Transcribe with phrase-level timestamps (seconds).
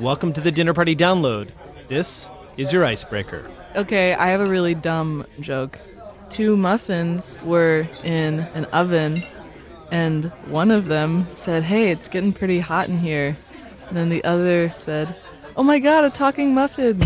[0.00, 1.50] Welcome to the Dinner Party Download.
[1.86, 3.50] This is your icebreaker.
[3.76, 5.78] Okay, I have a really dumb joke.
[6.30, 9.22] Two muffins were in an oven,
[9.90, 13.36] and one of them said, Hey, it's getting pretty hot in here.
[13.88, 15.14] And then the other said,
[15.54, 16.98] Oh my god, a talking muffin.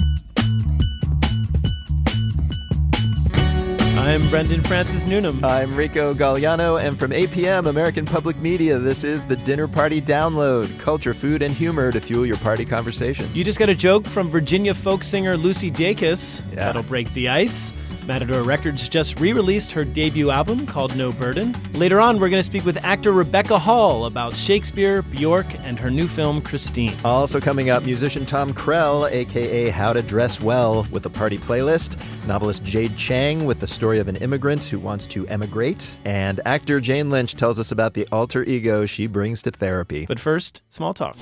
[4.05, 5.43] I'm Brendan Francis Newnam.
[5.43, 10.79] I'm Rico Gagliano, and from APM American Public Media, this is the Dinner Party Download
[10.79, 13.35] culture, food, and humor to fuel your party conversations.
[13.35, 16.43] You just got a joke from Virginia folk singer Lucy Dacus.
[16.51, 16.57] Yeah.
[16.67, 17.73] That'll break the ice.
[18.07, 21.55] Matador Records just re released her debut album called No Burden.
[21.73, 25.91] Later on, we're going to speak with actor Rebecca Hall about Shakespeare, Bjork, and her
[25.91, 26.95] new film, Christine.
[27.05, 31.99] Also coming up, musician Tom Krell, aka How to Dress Well, with a party playlist,
[32.27, 36.81] novelist Jade Chang with the story of an immigrant who wants to emigrate, and actor
[36.81, 40.05] Jane Lynch tells us about the alter ego she brings to therapy.
[40.07, 41.17] But first, small talk.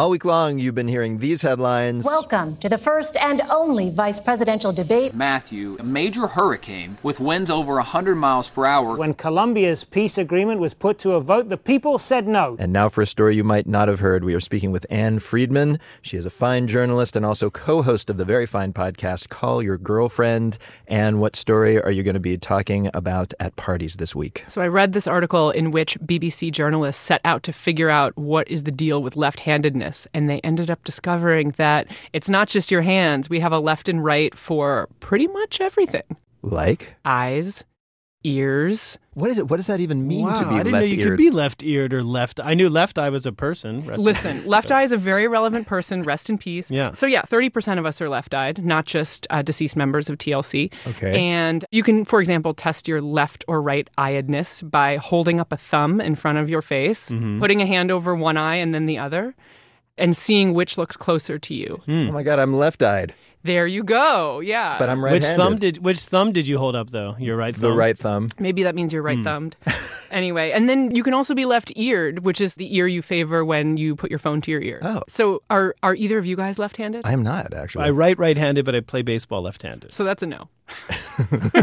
[0.00, 2.06] All week long, you've been hearing these headlines.
[2.06, 5.14] Welcome to the first and only vice presidential debate.
[5.14, 8.96] Matthew, a major hurricane with winds over 100 miles per hour.
[8.96, 12.56] When Colombia's peace agreement was put to a vote, the people said no.
[12.58, 15.18] And now for a story you might not have heard, we are speaking with Anne
[15.18, 15.78] Friedman.
[16.00, 19.76] She is a fine journalist and also co-host of the very fine podcast Call Your
[19.76, 20.56] Girlfriend.
[20.86, 24.44] Anne, what story are you going to be talking about at parties this week?
[24.48, 28.48] So I read this article in which BBC journalists set out to figure out what
[28.48, 29.14] is the deal with
[29.90, 33.28] left-handedness and they ended up discovering that it's not just your hands.
[33.30, 36.16] We have a left and right for pretty much everything.
[36.42, 36.94] Like?
[37.04, 37.64] Eyes,
[38.24, 38.98] ears.
[39.14, 39.48] What is it?
[39.48, 41.08] What does that even mean wow, to be I didn't know you left-eared?
[41.08, 42.40] could be left-eared or left.
[42.42, 43.80] I knew left eye was a person.
[43.80, 44.46] Rest Listen, peace.
[44.46, 46.02] left eye is a very relevant person.
[46.02, 46.70] Rest in peace.
[46.70, 46.92] Yeah.
[46.92, 50.72] So yeah, thirty percent of us are left-eyed, not just uh, deceased members of TLC.
[50.86, 51.28] Okay.
[51.28, 56.00] And you can, for example, test your left or right-eyedness by holding up a thumb
[56.00, 57.40] in front of your face, Mm-hmm.
[57.40, 59.34] putting a hand over one eye and then the other,
[60.00, 61.80] and seeing which looks closer to you.
[61.86, 64.40] Oh my God, I'm left-eyed, There you go.
[64.40, 64.76] Yeah.
[64.78, 65.36] but I'm right-handed.
[65.36, 67.14] thumb did which thumb did you hold up though?
[67.18, 67.62] Your right thumb.
[67.62, 68.30] the right thumb.
[68.38, 69.06] Maybe that means you're Hmm.
[69.16, 69.56] right thumbed.
[70.10, 73.44] anyway, and then you can also be left eared, which is the ear you favor
[73.44, 74.80] when you put your phone to your ear.
[74.82, 75.02] Oh.
[75.08, 77.02] So are are either of you guys left handed?
[77.06, 77.84] I am not actually.
[77.84, 79.92] I write right-handed, but I play baseball left-handed.
[79.92, 80.48] So that's a no.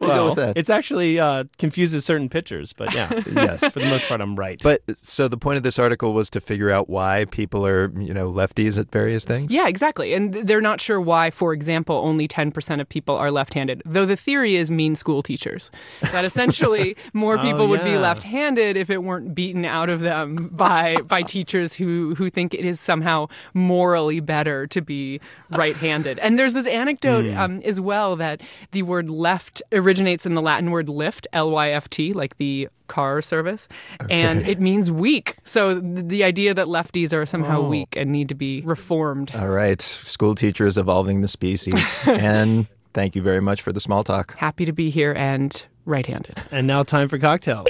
[0.00, 0.52] we'll go with that.
[0.56, 3.72] It's actually uh, confuses certain pitchers, but yeah, yes.
[3.72, 4.60] for the most part, I'm right.
[4.62, 8.14] But so the point of this article was to figure out why people are, you
[8.14, 9.52] know, lefties at various things.
[9.52, 10.14] Yeah, exactly.
[10.14, 13.82] And they're not sure why, for example, only 10% of people are left handed.
[13.84, 15.70] Though the theory is mean school teachers.
[16.12, 20.00] That essentially more Oh, people would be left handed if it weren't beaten out of
[20.00, 25.74] them by, by teachers who, who think it is somehow morally better to be right
[25.76, 26.18] handed.
[26.18, 27.38] And there's this anecdote Hmm.
[27.38, 28.40] um, as well that
[28.72, 32.68] the word left originates in the Latin word lift, L Y F T, like the
[32.88, 33.68] car service,
[34.10, 35.36] and it means weak.
[35.44, 37.68] So th- the idea that lefties are somehow Oh.
[37.68, 39.32] weak and need to be reformed.
[39.34, 41.96] All right, school teachers evolving the species.
[42.06, 44.36] and thank you very much for the small talk.
[44.36, 46.36] Happy to be here and right handed.
[46.50, 47.66] and now time for cocktails.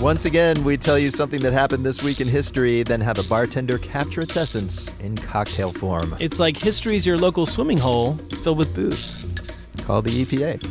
[0.00, 3.22] Once again, we tell you something that happened this week in history, then have a
[3.24, 6.16] bartender capture its essence in cocktail form.
[6.18, 9.26] It's like history's your local swimming hole filled with booze.
[9.82, 10.64] Call the EPA.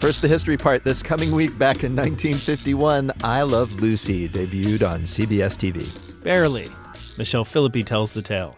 [0.00, 0.82] First, the history part.
[0.82, 5.86] This coming week, back in 1951, I Love Lucy debuted on CBS TV.
[6.24, 6.70] Barely.
[7.18, 8.56] Michelle Philippi tells the tale.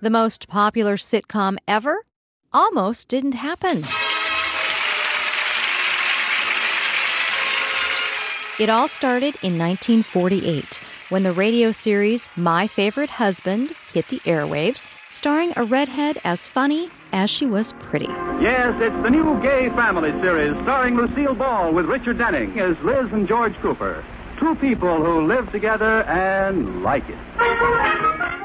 [0.00, 2.02] The most popular sitcom ever
[2.52, 3.86] almost didn't happen.
[8.60, 14.90] It all started in 1948 when the radio series My Favorite Husband hit the airwaves,
[15.10, 18.10] starring a redhead as funny as she was pretty.
[18.38, 23.10] Yes, it's the new gay family series starring Lucille Ball with Richard Denning as Liz
[23.12, 24.04] and George Cooper.
[24.38, 27.16] Two people who live together and like it.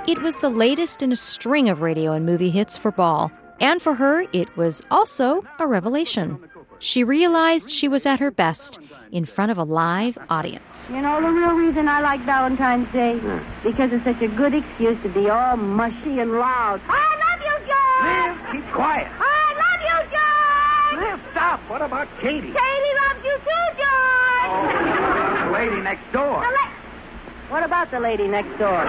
[0.08, 3.82] It was the latest in a string of radio and movie hits for Ball, and
[3.82, 6.40] for her, it was also a revelation.
[6.80, 8.80] She realized she was at her best
[9.12, 10.90] in front of a live audience.
[10.92, 13.20] You know, the real reason I like Valentine's Day?
[13.64, 16.82] Because it's such a good excuse to be all mushy and loud.
[16.88, 18.06] I love you, George!
[18.06, 19.08] Liz, keep quiet.
[19.20, 21.20] I love you, George!
[21.20, 21.60] Liz, stop.
[21.70, 22.48] What about Katie?
[22.48, 24.52] Katie loves you too, George!
[24.52, 26.42] Oh, The lady next door.
[26.42, 26.72] The la-
[27.50, 28.84] what about the lady next door?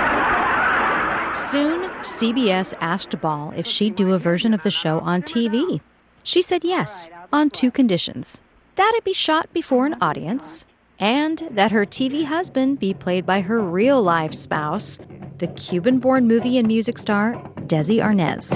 [1.34, 5.80] Soon, CBS asked Ball if she'd do a version of the show on TV.
[6.26, 8.43] She said yes, on two conditions
[8.75, 10.67] that it be shot before an audience,
[10.99, 14.99] and that her TV husband be played by her real life spouse,
[15.38, 17.34] the Cuban born movie and music star
[17.69, 18.50] Desi Arnaz.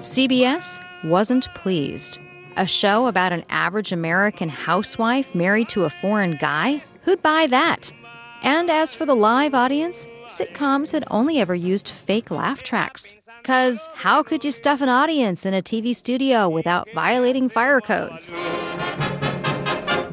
[0.00, 2.18] CBS wasn't pleased.
[2.56, 6.82] A show about an average American housewife married to a foreign guy?
[7.02, 7.92] Who'd buy that?
[8.42, 13.14] And as for the live audience, sitcoms had only ever used fake laugh tracks.
[13.42, 18.32] Because how could you stuff an audience in a TV studio without violating fire codes?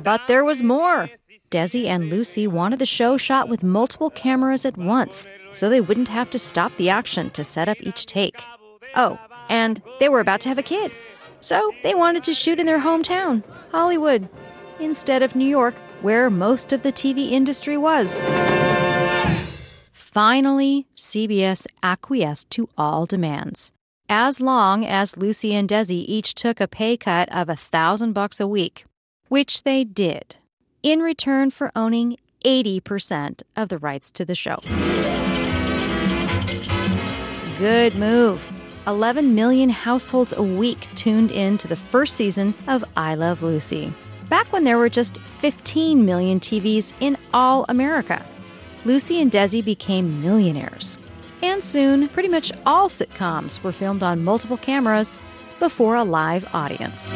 [0.03, 1.09] But there was more.
[1.49, 6.07] Desi and Lucy wanted the show shot with multiple cameras at once, so they wouldn't
[6.07, 8.43] have to stop the action to set up each take.
[8.95, 9.19] Oh,
[9.49, 10.91] and they were about to have a kid.
[11.39, 14.29] So they wanted to shoot in their hometown, Hollywood,
[14.79, 18.21] instead of New York, where most of the TV industry was.
[20.11, 23.71] Finally, CBS acquiesced to all demands.
[24.09, 28.41] As long as Lucy and Desi each took a pay cut of a thousand bucks
[28.41, 28.83] a week,
[29.29, 30.35] which they did,
[30.83, 34.57] in return for owning 80% of the rights to the show.
[37.57, 38.45] Good move.
[38.87, 43.93] 11 million households a week tuned in to the first season of I Love Lucy,
[44.27, 48.25] back when there were just 15 million TVs in all America.
[48.83, 50.97] Lucy and Desi became millionaires.
[51.43, 55.21] And soon, pretty much all sitcoms were filmed on multiple cameras
[55.59, 57.09] before a live audience.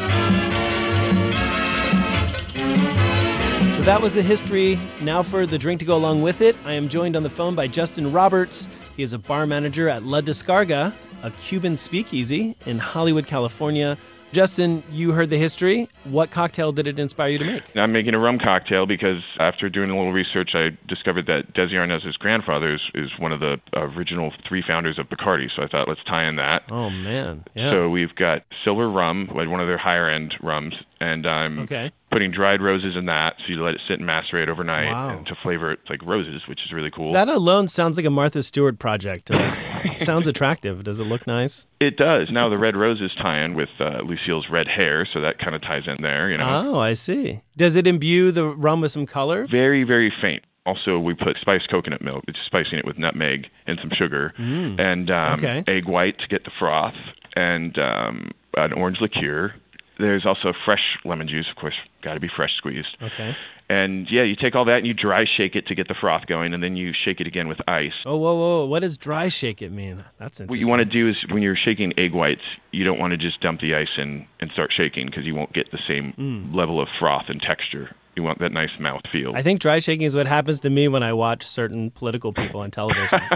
[3.76, 4.78] So that was the history.
[5.02, 6.56] Now for the drink to go along with it.
[6.64, 8.68] I am joined on the phone by Justin Roberts.
[8.96, 13.98] He is a bar manager at La Descarga, a Cuban speakeasy in Hollywood, California.
[14.32, 15.88] Justin, you heard the history.
[16.04, 17.62] What cocktail did it inspire you to make?
[17.76, 21.72] I'm making a rum cocktail because after doing a little research, I discovered that Desi
[21.72, 25.48] Arnaz's grandfather is, is one of the original three founders of Bacardi.
[25.54, 26.64] So I thought, let's tie in that.
[26.70, 27.44] Oh, man.
[27.54, 27.70] Yeah.
[27.70, 31.90] So we've got silver rum, like one of their higher end rums, and I'm Okay.
[32.16, 33.34] Putting dried roses in that.
[33.40, 35.10] So you let it sit and macerate overnight Wow.
[35.18, 37.12] and to flavor it like roses, which is really cool.
[37.12, 39.28] That alone sounds like a Martha Stewart project.
[39.28, 40.82] Like, sounds attractive.
[40.84, 41.66] Does it look nice?
[41.78, 42.28] it does.
[42.32, 45.60] Now the red roses tie in with uh, Lucille's red hair, so that kind of
[45.60, 46.72] ties in there, you know.
[46.74, 47.40] Oh, I see.
[47.58, 49.46] Does it imbue the rum with some color?
[49.50, 50.42] Very, very faint.
[50.64, 54.80] Also, we put spiced coconut milk, it's spicing it with nutmeg and some sugar, Mm.
[54.80, 55.62] and um, Okay.
[55.68, 56.94] egg white to get the froth,
[57.36, 59.54] and um, an orange liqueur.
[59.98, 62.96] There's also fresh lemon juice, of course, got to be fresh squeezed.
[63.02, 63.34] Okay.
[63.68, 66.26] And yeah, you take all that and you dry shake it to get the froth
[66.26, 67.92] going, and then you shake it again with ice.
[68.04, 68.66] Oh, whoa, whoa.
[68.66, 70.04] What does dry shake it mean?
[70.18, 70.48] That's interesting.
[70.48, 73.16] What you want to do is when you're shaking egg whites, you don't want to
[73.16, 76.54] just dump the ice in and start shaking because you won't get the same Mm.
[76.54, 77.90] level of froth and texture.
[78.16, 79.36] You want that nice mouth feel.
[79.36, 82.60] I think dry shaking is what happens to me when I watch certain political people
[82.60, 83.20] on television.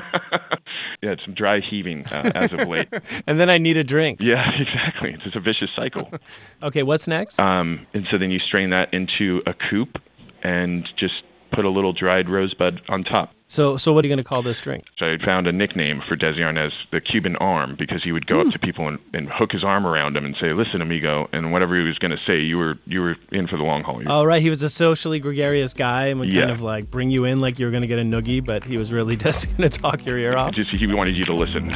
[1.03, 2.89] yeah, it's some dry heaving uh, as of late.
[3.27, 4.21] and then I need a drink.
[4.23, 5.13] Yeah, exactly.
[5.13, 6.11] It's just a vicious cycle.
[6.63, 7.39] Okay, what's next?
[7.39, 9.99] Um, and so then you strain that into a coupe
[10.43, 13.35] and just put a little dried rosebud on top.
[13.51, 14.85] So, so what are you going to call this drink?
[14.97, 18.39] So I found a nickname for Desi Arnaz, the Cuban arm, because he would go
[18.39, 18.53] up hmm.
[18.53, 21.77] to people and, and hook his arm around them and say, "Listen, amigo," and whatever
[21.77, 24.03] he was going to say, you were you were in for the long haul.
[24.07, 24.41] Oh, right.
[24.41, 27.59] He was a socially gregarious guy and would kind of like bring you in like
[27.59, 30.07] you were going to get a noogie, but he was really just going to talk
[30.07, 30.55] your ear off.
[30.55, 31.71] Just he wanted you to listen.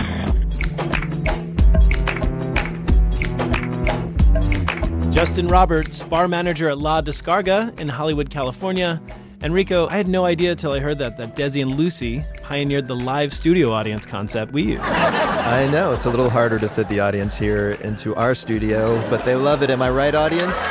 [5.13, 9.01] Justin Roberts, bar manager at La Descarga in Hollywood, California.
[9.45, 12.95] Enrico, I had no idea till I heard that that Desi and Lucy pioneered the
[12.95, 14.81] live studio audience concept we use.
[14.83, 19.27] I know it's a little harder to fit the audience here into our studio, but
[19.27, 19.69] they love it.
[19.69, 20.67] Am I right, audience?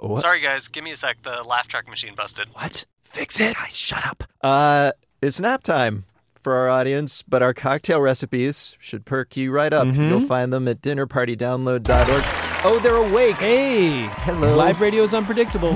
[0.00, 0.20] what?
[0.20, 0.68] Sorry, guys.
[0.68, 1.22] Give me a sec.
[1.22, 2.48] The laugh track machine busted.
[2.52, 2.84] What?
[3.04, 3.54] Fix it.
[3.56, 4.24] Guys, shut up.
[4.42, 9.72] Uh, it's nap time for our audience, but our cocktail recipes should perk you right
[9.72, 9.88] up.
[9.88, 10.10] Mhm.
[10.10, 12.55] You'll find them at dinnerpartydownload.org.
[12.64, 13.36] Oh, they're awake.
[13.36, 14.02] Hey.
[14.24, 14.52] Hello.
[14.52, 14.56] Hmm.
[14.56, 15.72] Live radio is unpredictable.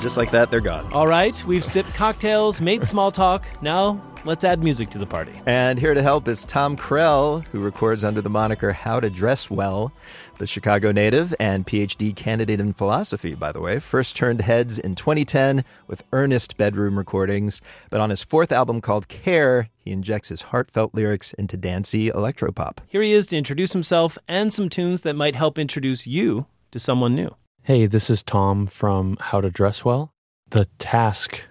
[0.00, 0.92] Just like that, they're gone.
[0.92, 3.46] All right, we've sipped cocktails, made small talk.
[3.62, 5.32] Now let's add music to the party.
[5.46, 9.48] And here to help is Tom Krell, who records under the moniker How to Dress
[9.50, 9.92] Well.
[10.36, 14.96] The Chicago native and PhD candidate in philosophy, by the way, first turned heads in
[14.96, 17.60] 2010 with earnest bedroom recordings.
[17.88, 22.78] But on his fourth album called Care, he injects his heartfelt lyrics into dancey electropop.
[22.88, 26.80] Here he is to introduce himself and some tunes that might help introduce you to
[26.80, 27.34] someone new.
[27.62, 30.12] Hey, this is Tom from How to Dress Well.
[30.50, 31.42] The task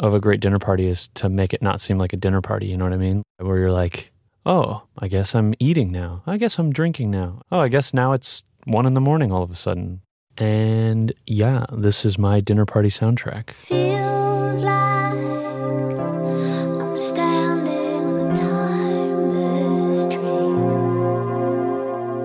[0.00, 2.66] of a great dinner party is to make it not seem like a dinner party,
[2.66, 3.22] you know what I mean?
[3.38, 4.11] Where you're like,
[4.46, 6.22] oh, I guess I'm eating now.
[6.26, 7.42] I guess I'm drinking now.
[7.50, 10.02] Oh, I guess now it's one in the morning all of a sudden.
[10.38, 13.50] And yeah, this is my dinner party soundtrack.
[13.50, 18.72] Feels like I'm standing the.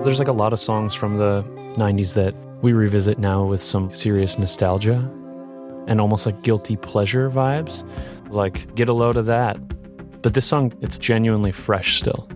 [0.04, 1.42] There's like a lot of songs from the
[1.76, 5.08] 90s that we revisit now with some serious nostalgia
[5.86, 7.84] and almost like guilty pleasure vibes.
[8.30, 9.58] Like, get a load of that.
[10.20, 12.26] But this song, it's genuinely fresh still.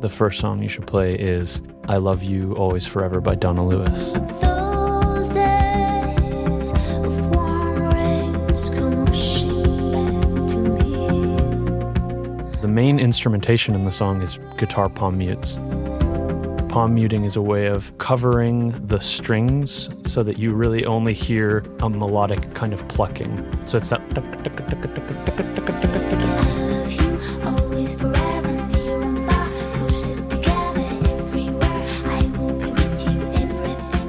[0.00, 4.10] The first song you should play is I Love You Always Forever by Donna Lewis.
[4.42, 11.06] Those days of warm rains come rushing back to me.
[12.60, 15.58] The main instrumentation in the song is guitar palm mutes.
[16.68, 21.64] Palm muting is a way of covering the strings so that you really only hear
[21.80, 23.66] a melodic kind of plucking.
[23.66, 23.99] So it's that.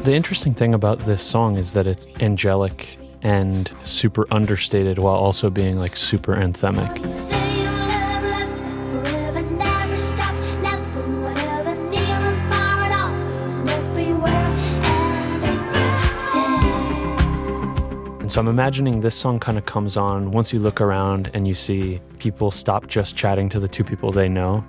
[0.03, 5.50] The interesting thing about this song is that it's angelic and super understated while also
[5.50, 7.40] being like super anthemic.
[18.32, 21.54] So I'm imagining this song kind of comes on once you look around and you
[21.54, 24.64] see people stop just chatting to the two people they know.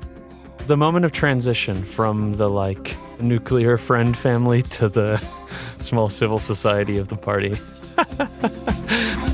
[0.66, 5.24] The moment of transition from the like nuclear friend family to the
[5.76, 7.56] small civil society of the party.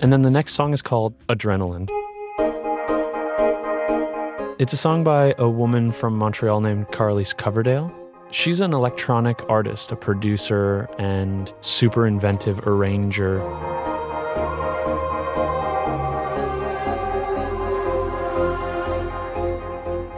[0.00, 1.88] And then the next song is called Adrenaline.
[4.56, 7.92] It's a song by a woman from Montreal named Kara-Lis Coverdale.
[8.30, 13.42] She's an electronic artist, a producer, and super inventive arranger.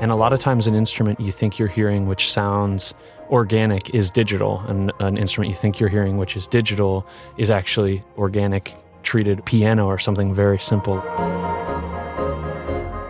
[0.03, 2.93] And a lot of times, an instrument you think you're hearing which sounds
[3.31, 7.07] organic is digital, and an instrument you think you're hearing which is digital
[7.39, 11.03] is actually organic treated piano or something very simple.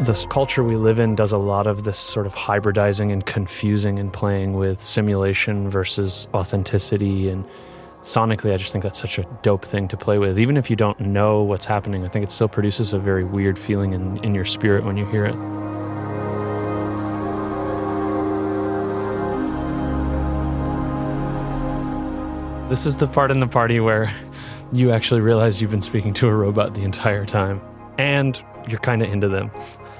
[0.00, 3.98] This culture we live in does a lot of this sort of hybridizing and confusing
[3.98, 7.30] and playing with simulation versus authenticity.
[7.30, 7.46] And
[8.02, 10.38] sonically, I just think that's such a dope thing to play with.
[10.38, 13.58] Even if you don't know what's happening, I think it still produces a very weird
[13.58, 15.34] feeling in, in your spirit when you hear it.
[22.68, 24.14] This is the part in the party where
[24.74, 27.62] you actually realize you've been speaking to a robot the entire time.
[27.96, 28.38] And
[28.68, 29.50] you're kind of into them.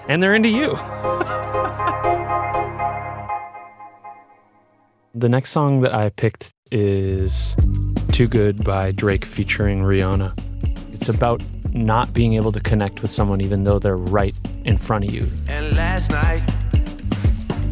[0.08, 0.68] And they're into you.
[5.14, 7.56] the next song that I picked is
[8.12, 10.32] Too Good by Drake featuring Rihanna.
[10.94, 14.34] It's about not being able to connect with someone even though they're right
[14.64, 15.28] in front of you.
[15.48, 16.42] And last night,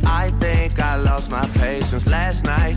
[0.05, 2.07] I think I lost my patience.
[2.07, 2.77] Last night,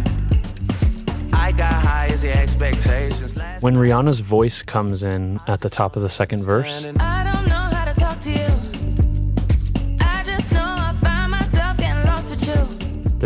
[1.34, 3.36] I got high as the expectations.
[3.36, 6.86] Last When Rihanna's voice comes in at the top of the second verse,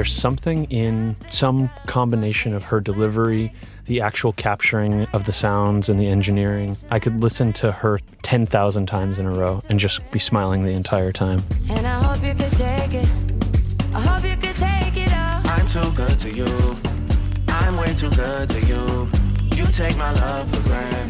[0.01, 3.53] there's something in some combination of her delivery,
[3.85, 6.75] the actual capturing of the sounds and the engineering.
[6.89, 10.71] I could listen to her 10,000 times in a row and just be smiling the
[10.71, 11.43] entire time.
[11.69, 13.07] And I hope you could take it.
[13.93, 15.41] I hope you could take it all.
[15.45, 16.79] I'm too good to you.
[17.49, 19.07] I'm way too good to you.
[19.55, 21.00] You take my love for granted.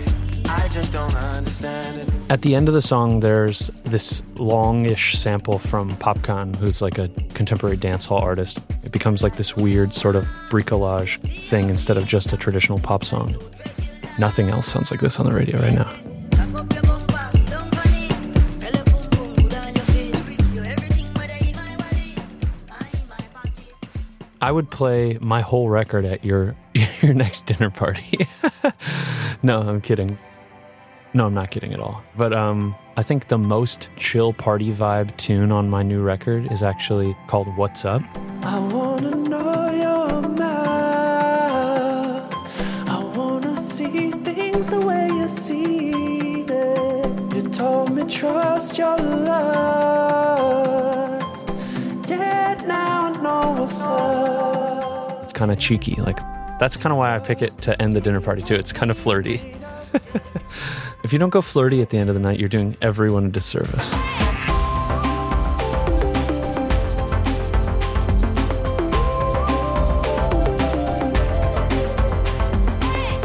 [2.30, 7.10] At the end of the song, there's this longish sample from Popcaan, who's like a
[7.34, 8.60] contemporary dancehall artist.
[8.84, 11.18] It becomes like this weird sort of bricolage
[11.50, 13.36] thing instead of just a traditional pop song.
[14.20, 15.92] Nothing else sounds like this on the radio right now.
[24.44, 26.56] I would play my whole record at your
[27.02, 28.28] your next dinner party.
[29.44, 30.18] no, I'm kidding.
[31.14, 32.02] No, I'm not kidding at all.
[32.16, 36.64] But um, I think the most chill party vibe tune on my new record is
[36.64, 38.02] actually called "What's Up."
[38.44, 40.48] I wanna know your mouth.
[42.88, 47.30] I wanna see things the way you see them.
[47.34, 49.50] You told me trust your lust.
[52.08, 55.24] Yet now I know what's up.
[55.24, 55.96] It's kind of cheeky.
[56.02, 56.20] Like
[56.58, 58.56] that's kind of why I pick it to end the dinner party too.
[58.56, 59.42] It's kind of flirty.
[61.04, 63.30] if you don't go flirty at the end of the night, you're doing everyone a
[63.30, 63.94] disservice.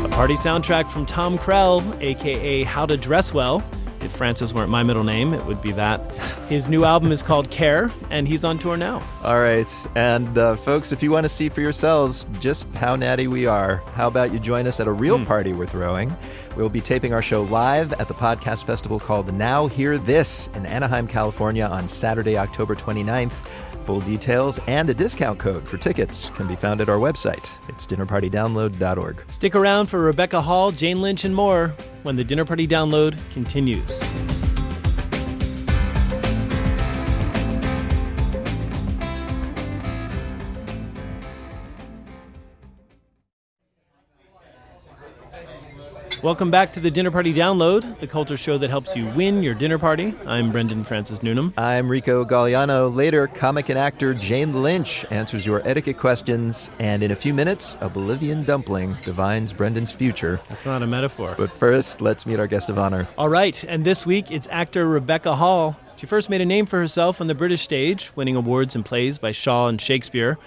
[0.05, 3.63] A party soundtrack from Tom Krell, aka How to Dress Well.
[4.01, 6.01] If Francis weren't my middle name, it would be that.
[6.49, 9.03] His new album is called Care, and he's on tour now.
[9.25, 9.69] All right.
[9.97, 13.79] And uh, folks, if you want to see for yourselves just how natty we are,
[13.95, 16.17] how about you join us at a real party we're throwing?
[16.57, 20.67] We'll be taping our show live at the podcast festival called Now Hear This in
[20.67, 23.35] Anaheim, California on Saturday, October 29th.
[23.85, 27.51] Full details and a discount code for tickets can be found at our website.
[27.69, 29.25] It's dinnerpartydownload.org.
[29.27, 31.75] Stick around for Rebecca Hall, Jane Lynch, and more
[32.05, 34.01] when the Dinner Party Download continues.
[46.27, 49.55] Welcome back to the Dinner Party Download, the culture show that helps you win your
[49.55, 50.13] dinner party.
[50.27, 51.55] I'm Brendan Francis Newnam.
[51.57, 52.93] I'm Rico Gagliano.
[52.93, 56.69] Later, comic and actor Jane Lynch answers your etiquette questions.
[56.81, 60.41] And in a few minutes, a Bolivian dumpling divines Brendan's future.
[60.49, 61.37] That's not a metaphor.
[61.39, 63.07] But first, let's meet our guest of honor.
[63.17, 65.77] All right, and this week it's actor Rebecca Hall.
[65.95, 69.17] She first made a name for herself on the British stage, winning awards and plays
[69.17, 70.39] by Shaw and Shakespeare.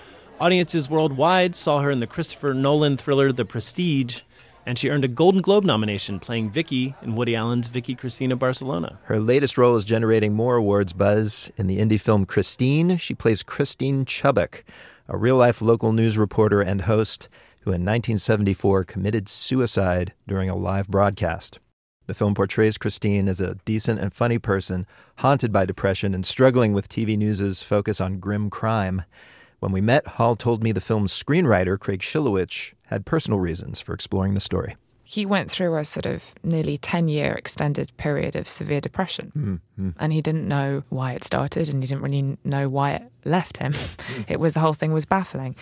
[0.41, 4.23] Audiences worldwide saw her in the Christopher Nolan thriller The Prestige,
[4.69, 8.99] and she earned a Golden Globe nomination playing Vicky in Woody Allen's Vicky Cristina Barcelona.
[9.05, 11.51] Her latest role is generating more awards buzz.
[11.57, 14.61] In the indie film Christine, she plays Christine Chubbuck,
[15.07, 17.29] a real life local news reporter and host
[17.61, 21.57] who in 1974 committed suicide during a live broadcast.
[22.05, 24.85] The film portrays Christine as a decent and funny person,
[25.17, 29.01] haunted by depression and struggling with TV news's focus on grim crime.
[29.59, 33.93] When we met, Hall told me the film's screenwriter, Craig Shilowich, had personal reasons for
[33.93, 34.77] exploring the story.
[35.03, 39.31] He went through a sort of nearly 10 year extended period of severe depression.
[39.35, 39.89] Mm-hmm.
[39.99, 43.57] And he didn't know why it started and he didn't really know why it left
[43.57, 43.73] him.
[44.27, 45.55] it was the whole thing was baffling.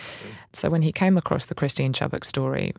[0.52, 2.74] So when he came across the Christine Chubbuck story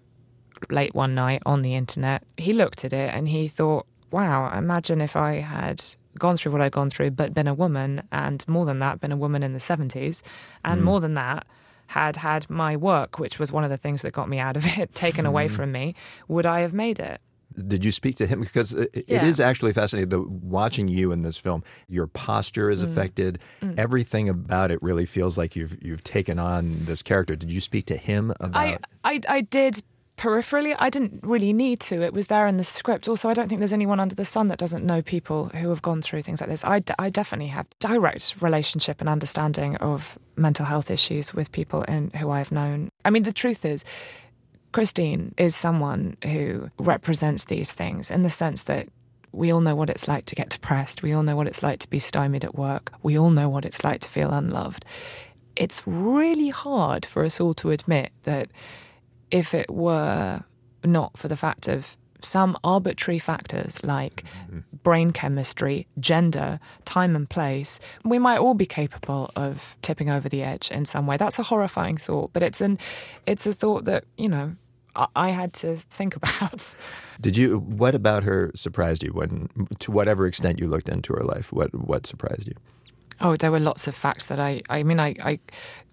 [0.69, 5.01] late one night on the internet, he looked at it and he thought, wow, imagine
[5.01, 5.83] if I had
[6.19, 9.11] gone through what I'd gone through, but been a woman, and more than that, been
[9.11, 10.21] a woman in the 70s,
[10.63, 10.83] and Mm.
[10.83, 11.47] more than that,
[11.87, 14.65] had had my work, which was one of the things that got me out of
[14.77, 15.51] it, taken away Mm.
[15.51, 15.95] from me,
[16.27, 17.19] would I have made it?
[17.67, 18.41] Did you speak to him?
[18.49, 19.25] Because it, it Yeah.
[19.25, 20.09] is actually fascinating.
[20.09, 22.85] The, watching you in this film, your posture is Mm.
[22.85, 23.39] affected.
[23.63, 23.73] Mm.
[23.79, 27.35] Everything about it really feels like you've you've taken on this character.
[27.35, 28.55] Did you speak to him about?
[29.03, 29.81] I, I, I did
[30.19, 30.75] peripherally.
[30.77, 32.01] I didn't really need to.
[32.01, 33.07] It was there in the script.
[33.07, 35.81] Also, I don't think there's anyone under the sun that doesn't know people who have
[35.81, 36.65] gone through things like this.
[36.65, 41.83] I, d- I definitely have direct relationship and understanding of mental health issues with people
[41.83, 42.89] in, who I've known.
[43.05, 43.85] I mean, the truth is,
[44.73, 48.89] Christine is someone who represents these things in the sense that
[49.31, 51.01] we all know what it's like to get depressed.
[51.01, 52.91] We all know what it's like to be stymied at work.
[53.03, 54.83] We all know what it's like to feel unloved.
[55.55, 58.49] It's really hard for us all to admit that
[59.31, 60.43] if it were
[60.83, 64.59] not for the fact of some arbitrary factors like mm-hmm.
[64.83, 70.43] brain chemistry, gender, time and place, we might all be capable of tipping over the
[70.43, 71.17] edge in some way.
[71.17, 72.77] That's a horrifying thought, but it's an
[73.25, 74.55] it's a thought that, you know,
[74.95, 76.75] I, I had to think about.
[77.21, 77.59] Did you?
[77.59, 79.11] What about her surprised you?
[79.11, 82.55] When, to whatever extent you looked into her life, what what surprised you?
[83.21, 85.39] Oh, there were lots of facts that I, I mean, I, I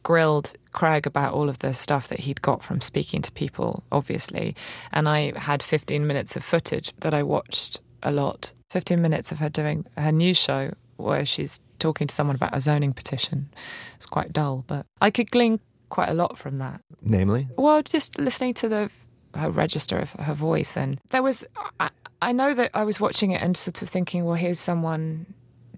[0.03, 4.55] grilled Craig about all of the stuff that he'd got from speaking to people, obviously.
[4.93, 8.53] And I had 15 minutes of footage that I watched a lot.
[8.71, 12.61] 15 minutes of her doing her news show where she's talking to someone about a
[12.61, 13.49] zoning petition.
[13.97, 16.81] It's quite dull, but I could glean quite a lot from that.
[17.03, 18.91] Namely, Well, just listening to the
[19.35, 21.45] her register of her voice, and there was.
[21.79, 21.91] I,
[22.23, 25.27] I know that I was watching it and sort of thinking, well, here's someone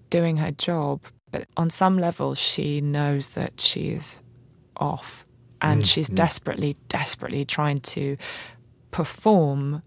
[0.09, 1.01] doing her job,
[1.31, 4.21] but on some level, she knows that she is
[4.77, 5.25] off,
[5.61, 6.15] and Mm, she's mm.
[6.15, 8.15] desperately, desperately trying to
[8.91, 9.81] perform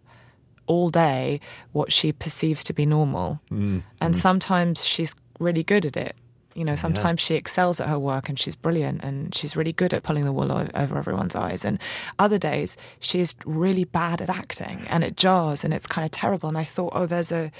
[0.66, 1.40] all day
[1.72, 3.40] what she perceives to be normal.
[3.50, 4.16] Mm, And mm.
[4.16, 6.16] sometimes she's really good at it.
[6.54, 9.94] You know, sometimes she excels at her work and she's brilliant and she's really good
[9.94, 11.64] at pulling the wool over everyone's eyes.
[11.64, 11.78] And
[12.18, 16.50] other days she's really bad at acting and it jars and it's kind of terrible.
[16.50, 17.50] And I thought, oh, there's a,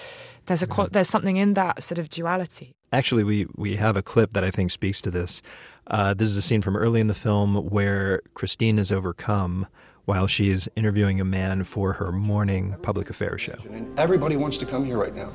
[0.44, 2.74] there's a, qual- there's something in that sort of duality.
[2.92, 5.40] Actually, we, we have a clip that I think speaks to this.
[5.86, 9.66] Uh, this is a scene from early in the film where Christine is overcome
[10.04, 13.54] while she's interviewing a man for her morning public affairs show.
[13.96, 15.32] Everybody wants to come here right now.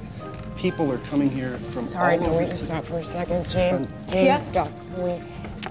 [0.58, 2.44] People are coming here from Sorry, all can over.
[2.44, 3.88] we just stop for a second, Jane?
[4.10, 4.42] Jane, Yeah.
[4.44, 4.70] stop.
[4.96, 5.22] Can we?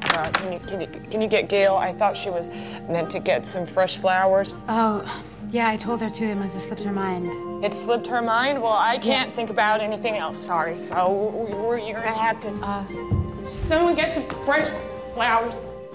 [0.03, 1.75] Uh, can you can you can you get Gail?
[1.75, 2.51] I thought she was
[2.89, 4.63] meant to get some fresh flowers.
[4.69, 5.03] Oh,
[5.51, 6.25] yeah, I told her to.
[6.25, 7.65] It must have slipped her mind.
[7.65, 8.63] It slipped her mind.
[8.63, 10.39] Well, I can't think about anything else.
[10.45, 10.79] Sorry.
[10.79, 11.47] So
[11.87, 12.51] you're gonna have to.
[12.63, 12.85] Uh,
[13.47, 14.69] someone get some fresh
[15.15, 15.65] flowers.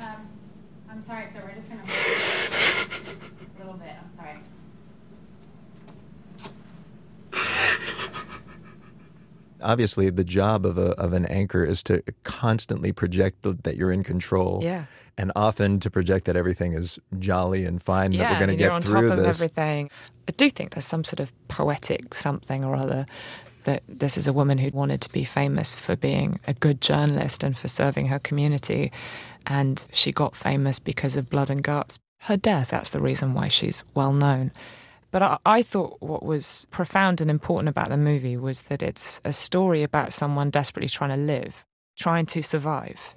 [0.00, 0.28] um,
[0.90, 1.40] I'm sorry, sir.
[1.44, 3.94] We're just gonna a little bit.
[3.98, 4.38] I'm sorry.
[9.62, 14.04] Obviously, the job of a of an anchor is to constantly project that you're in
[14.04, 14.60] control.
[14.62, 14.84] Yeah.
[15.18, 18.62] And often to project that everything is jolly and fine, yeah, that we're going to
[18.64, 19.36] get on through top of this.
[19.36, 19.90] everything.
[20.26, 23.04] I do think there's some sort of poetic something or other
[23.64, 27.44] that this is a woman who wanted to be famous for being a good journalist
[27.44, 28.90] and for serving her community,
[29.46, 31.98] and she got famous because of blood and guts.
[32.20, 34.50] Her death, that's the reason why she's well known.
[35.12, 39.20] But I, I thought what was profound and important about the movie was that it's
[39.24, 41.64] a story about someone desperately trying to live,
[41.96, 43.14] trying to survive.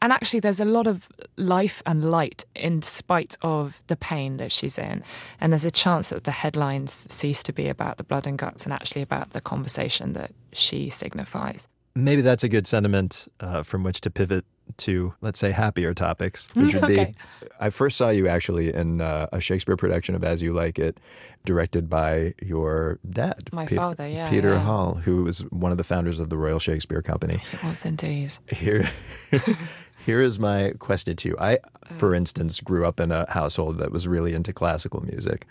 [0.00, 4.52] And actually, there's a lot of life and light in spite of the pain that
[4.52, 5.02] she's in.
[5.40, 8.64] And there's a chance that the headlines cease to be about the blood and guts
[8.64, 11.66] and actually about the conversation that she signifies.
[11.98, 14.44] Maybe that's a good sentiment uh, from which to pivot
[14.76, 17.14] to, let's say, happier topics, which would Okay.
[17.40, 17.48] be.
[17.58, 20.98] I first saw you actually in uh, a Shakespeare production of As You Like It,
[21.44, 24.60] directed by your dad, My Pe- father, yeah, Peter yeah.
[24.60, 27.40] Hall, who was one of the founders of the Royal Shakespeare Company.
[27.52, 28.32] It was indeed.
[28.48, 28.90] Here,
[30.06, 31.36] here is my question to you.
[31.40, 31.94] I, Uh.
[31.96, 35.46] for instance, grew up in a household that was really into classical music,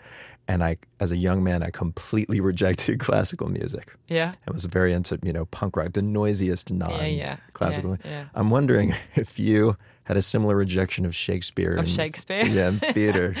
[0.48, 3.94] and I, as a young man, I completely rejected classical music.
[4.08, 4.32] Yeah.
[4.48, 7.98] I was very into, you know, punk rock, the noisiest non-classical.
[8.02, 8.24] yeah, yeah.
[8.34, 11.74] I'm wondering if you had a similar rejection of Shakespeare.
[11.74, 12.46] Of Shakespeare?
[12.46, 13.36] Yeah, in theater.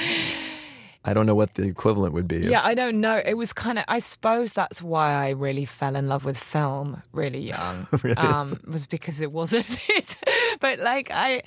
[1.04, 2.38] I don't know what the equivalent would be.
[2.38, 3.22] Yeah, I don't know.
[3.24, 3.84] It was kind of.
[3.88, 7.86] I suppose that's why I really fell in love with film really young.
[8.02, 8.16] Really?
[8.16, 10.16] um, was because it wasn't it.
[10.60, 11.42] but like I,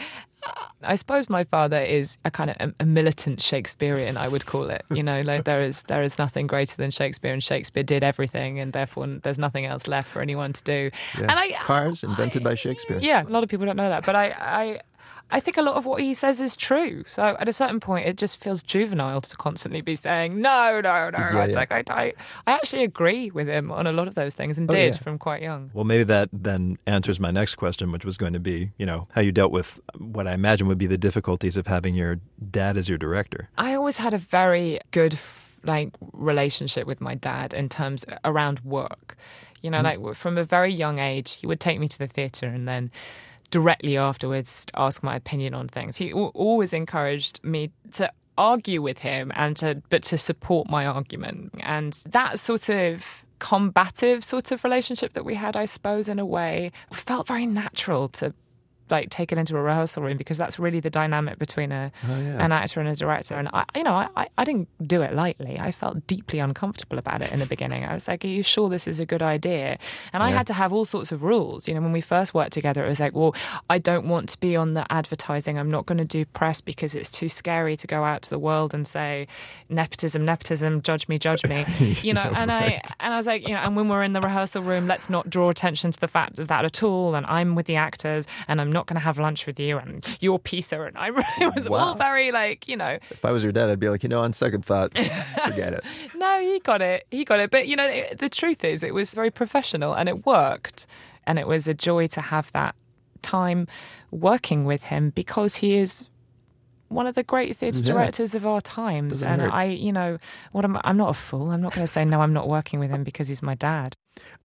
[0.84, 4.18] I suppose my father is a kind of a, militant Shakespearean.
[4.18, 4.84] I would call it.
[4.90, 8.60] You know, like there is there is nothing greater than Shakespeare, and Shakespeare did everything,
[8.60, 10.90] and therefore there's nothing else left for anyone to do.
[11.18, 11.22] Yeah.
[11.24, 13.00] And I, Cars invented by Shakespeare.
[13.02, 14.80] yeah, a lot of people don't know that, but I, I,
[15.32, 17.04] I think a lot of what he says is true.
[17.08, 21.10] So at a certain point, it just feels juvenile to constantly be saying no, no,
[21.10, 21.18] no.
[21.20, 21.60] Yeah, it's yeah.
[21.60, 22.14] like I, I,
[22.48, 25.00] I actually agree with him on a lot of those things, and Oh, did yeah.
[25.02, 25.72] from quite young.
[25.74, 29.08] Well, maybe that then answers my next question, which was going to be, you know,
[29.12, 32.78] how you dealt with what I imagine would be the difficulties of having your dad
[32.78, 33.50] as your director.
[33.58, 35.18] I always had a very good
[35.64, 39.16] like relationship with my dad in terms around work.
[39.62, 39.84] You know, Mm.
[40.04, 42.90] like from a very young age, he would take me to the theatre and then
[43.52, 45.98] directly afterwards ask my opinion on things.
[45.98, 51.52] He always encouraged me to argue with him and to but to support my argument.
[51.60, 56.26] And that sort of combative sort of relationship that we had, I suppose, in a
[56.26, 58.34] way, felt very natural to
[58.92, 62.20] like take it into a rehearsal room because that's really the dynamic between a Oh,
[62.20, 62.44] yeah.
[62.44, 63.36] an actor and a director.
[63.36, 65.58] And I, you know, I- I, didn't do it lightly.
[65.60, 67.86] I felt deeply uncomfortable about it in the beginning.
[67.86, 69.78] I was like, "Are you sure this is a good idea?"
[70.14, 71.68] And I had to have all sorts of rules.
[71.68, 73.36] You know, when we first worked together, it was like, "Well,
[73.70, 75.58] I don't want to be on the advertising.
[75.58, 78.40] I'm not going to do press because it's too scary to go out to the
[78.40, 79.28] world and say
[79.70, 81.66] nepotism, nepotism, judge me, judge me."
[82.02, 84.22] You know, and I and I was like, you know, and when we're in the
[84.22, 87.16] rehearsal room, let's not draw attention to the fact of that at all.
[87.16, 90.06] And I'm with the actors, and I'm not going to have lunch with you, and
[90.20, 91.16] you're pizza, and I'm.
[91.40, 94.04] It was all very like, you know, If I was your dad, I'd be like,
[94.04, 94.94] you know, on second thought,
[95.46, 95.84] forget it.
[96.16, 97.06] no, he got it.
[97.12, 97.52] He got it.
[97.52, 100.88] But you know, it, the truth is, it was very professional, and it worked,
[101.26, 102.76] and it was a joy to have that
[103.22, 103.68] time
[104.12, 106.06] working with him because he is
[106.90, 107.94] one of the great theatre Yeah.
[107.94, 109.12] directors of our times.
[109.14, 109.54] Doesn't and hurt.
[109.54, 110.18] I, you know,
[110.52, 111.52] what am, I'm not a fool.
[111.52, 112.20] I'm not going to say no.
[112.22, 113.96] I'm not working with him because he's my dad.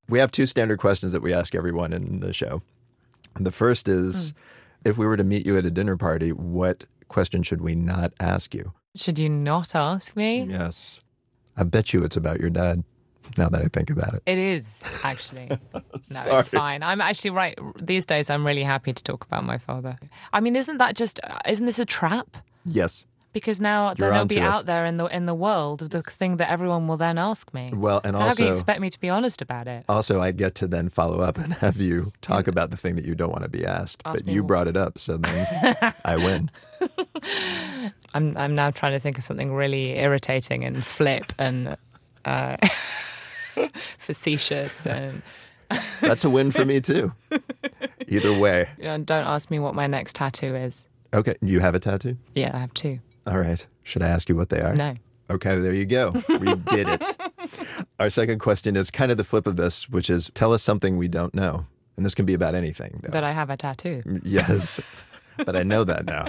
[0.09, 2.63] We have two standard questions that we ask everyone in the show.
[3.39, 4.33] The first is
[4.85, 8.13] if we were to meet you at a dinner party, what question should we not
[8.21, 8.73] ask you?
[8.95, 10.47] Should you not ask me?
[10.49, 11.01] Yes.
[11.57, 12.83] I bet you it's about your dad
[13.37, 14.23] now that I think about it.
[14.27, 15.49] It is actually.
[16.13, 16.85] No, it's fine.
[16.85, 17.59] I'm actually right.
[17.81, 19.99] These days, I'm really happy to talk about my father.
[20.33, 21.19] I mean, isn't that just?
[21.25, 22.37] uh, Isn't this a trap?
[22.65, 23.05] Yes.
[23.37, 24.55] Because now You're then it'll be us.
[24.55, 27.71] out there in the in the world, the thing that everyone will then ask me.
[27.71, 29.85] Well, and so how can you expect me to be honest about it?
[29.91, 33.05] Also, I get to then follow up and have you talk about the thing that
[33.05, 36.17] you don't want to be asked, Ask but you brought it up, so then I
[36.17, 36.51] win.
[38.15, 41.77] I'm I'm now trying to think of something really irritating and flip and
[42.25, 42.57] uh,
[43.99, 45.21] facetious and.
[46.01, 47.13] That's a win for me too.
[48.09, 48.67] Either way.
[48.81, 50.87] Don't ask me what my next tattoo is.
[51.13, 52.17] Okay, you have a tattoo?
[52.35, 53.01] Yeah, I have two.
[53.27, 53.67] All right.
[53.83, 54.75] Should I ask you what they are?
[54.75, 54.95] No.
[55.29, 56.13] Okay, there you go.
[56.29, 57.05] We did it.
[57.99, 60.97] Our second question is kind of the flip of this, which is tell us something
[60.97, 61.67] we don't know.
[61.97, 63.01] And this can be about anything.
[63.03, 63.11] Though.
[63.11, 64.03] That I have a tattoo.
[64.23, 64.81] Yes.
[65.45, 66.27] but I know that now.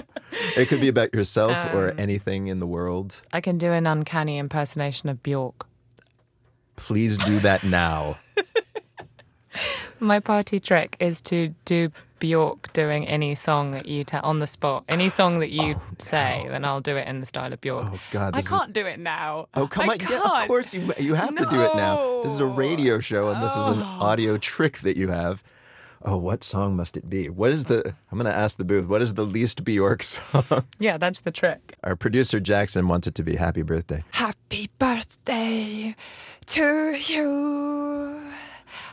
[0.56, 3.22] It could be about yourself or Um, anything in the world.
[3.32, 5.66] I can do an uncanny impersonation of Bjork.
[6.76, 8.16] Please do that now.
[10.00, 14.46] My party trick is to do Bjork doing any song that you tell on the
[14.46, 17.60] spot, any song that you oh, say, then I'll do it in the style of
[17.60, 17.86] Bjork.
[17.92, 19.48] Oh God, I can't do it now.
[19.54, 20.00] Oh come I on!
[20.00, 20.42] Yeah, can't.
[20.42, 22.22] of course you you have to do it now.
[22.22, 23.98] This is a radio show, and this is an Oh.
[24.00, 25.42] audio trick that you have.
[26.04, 27.28] Oh, what song must it be?
[27.28, 27.94] What is the?
[28.12, 28.86] I'm going to ask the booth.
[28.86, 30.64] What is the least Bjork song?
[30.78, 31.74] Yeah, that's the trick.
[31.82, 35.96] Our producer Jackson wants it to be "Happy Birthday." Happy birthday
[36.46, 38.27] to you.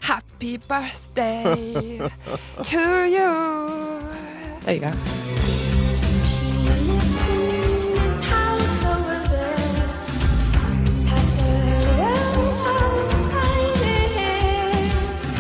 [0.02, 2.10] Happy birthday
[2.63, 4.02] to you.
[4.62, 4.93] There you go.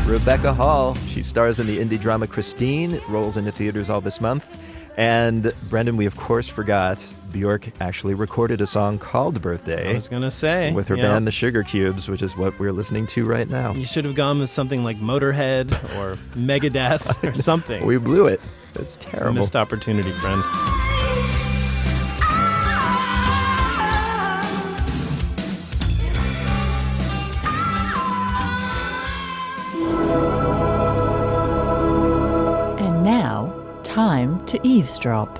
[0.05, 0.95] Rebecca Hall.
[1.09, 3.01] She stars in the indie drama Christine.
[3.09, 4.45] Rolls into theaters all this month.
[4.97, 7.05] And Brendan, we of course forgot
[7.35, 11.01] Bjork actually recorded a song called "Birthday." I was gonna say with her yeah.
[11.11, 13.73] band, the Sugarcubes, which is what we're listening to right now.
[13.73, 17.85] You should have gone with something like Motorhead or Megadeth or something.
[17.85, 18.39] We blew it.
[18.75, 19.33] It's It's a terrible.
[19.33, 20.41] missed opportunity, friend.
[32.79, 35.39] And now, time to eavesdrop.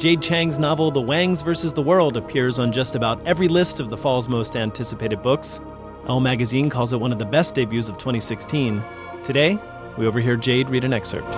[0.00, 1.74] Jade Chang's novel The Wangs vs.
[1.74, 5.60] the World appears on just about every list of the fall's most anticipated books.
[6.08, 8.82] Elle magazine calls it one of the best debuts of 2016.
[9.22, 9.58] Today,
[9.98, 11.28] we overhear Jade read an excerpt.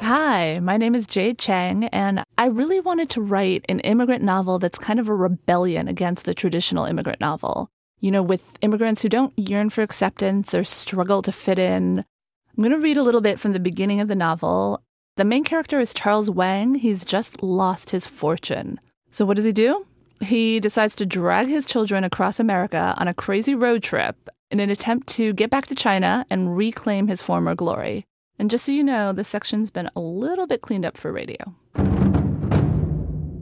[0.00, 4.60] Hi, my name is Jade Chang, and I really wanted to write an immigrant novel
[4.60, 7.68] that's kind of a rebellion against the traditional immigrant novel.
[7.98, 11.98] You know, with immigrants who don't yearn for acceptance or struggle to fit in.
[11.98, 14.84] I'm going to read a little bit from the beginning of the novel.
[15.16, 16.74] The main character is Charles Wang.
[16.74, 18.80] He's just lost his fortune.
[19.10, 19.84] So, what does he do?
[20.22, 24.70] He decides to drag his children across America on a crazy road trip in an
[24.70, 28.06] attempt to get back to China and reclaim his former glory.
[28.38, 31.36] And just so you know, this section's been a little bit cleaned up for radio.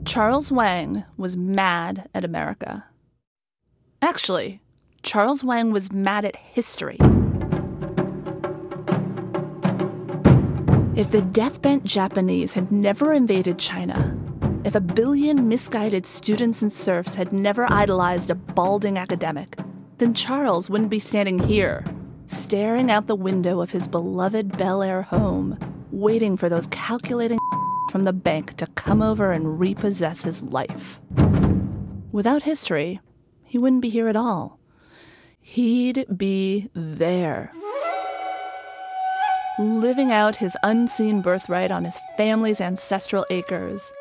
[0.05, 2.83] Charles Wang was mad at America.
[4.01, 4.59] Actually,
[5.03, 6.97] Charles Wang was mad at history.
[10.93, 14.13] If the death bent Japanese had never invaded China,
[14.65, 19.57] if a billion misguided students and serfs had never idolized a balding academic,
[19.99, 21.85] then Charles wouldn't be standing here,
[22.25, 25.57] staring out the window of his beloved Bel Air home,
[25.91, 27.39] waiting for those calculating
[27.89, 30.99] from the bank to come over and repossess his life.
[32.11, 32.99] Without history,
[33.45, 34.59] he wouldn't be here at all.
[35.39, 37.53] He'd be there
[39.61, 43.91] living out his unseen birthright on his family's ancestral acres.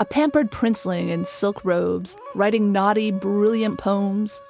[0.00, 4.40] A pampered princeling in silk robes, writing naughty, brilliant poems.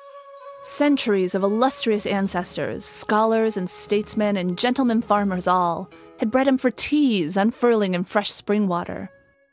[0.63, 6.71] Centuries of illustrious ancestors, scholars and statesmen and gentlemen farmers all, had bred him for
[6.71, 9.11] teas unfurling in fresh spring water,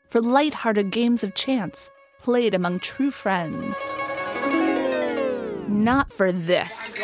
[0.08, 3.76] for light-hearted games of chance played among true friends.
[5.68, 6.96] Not for this.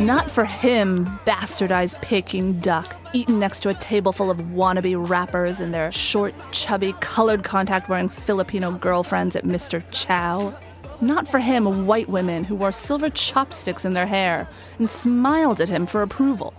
[0.00, 5.60] Not for him, bastardized Peking duck, eaten next to a table full of wannabe rappers
[5.60, 9.84] and their short, chubby, colored contact wearing Filipino girlfriends at Mr.
[9.90, 10.54] Chow.
[11.02, 15.68] Not for him, white women who wore silver chopsticks in their hair and smiled at
[15.68, 16.54] him for approval.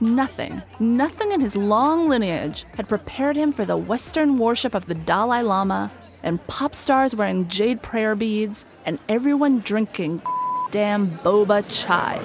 [0.00, 4.94] Nothing, nothing in his long lineage had prepared him for the Western worship of the
[4.94, 10.22] Dalai Lama and pop stars wearing jade prayer beads and everyone drinking
[10.70, 12.20] damn boba chai.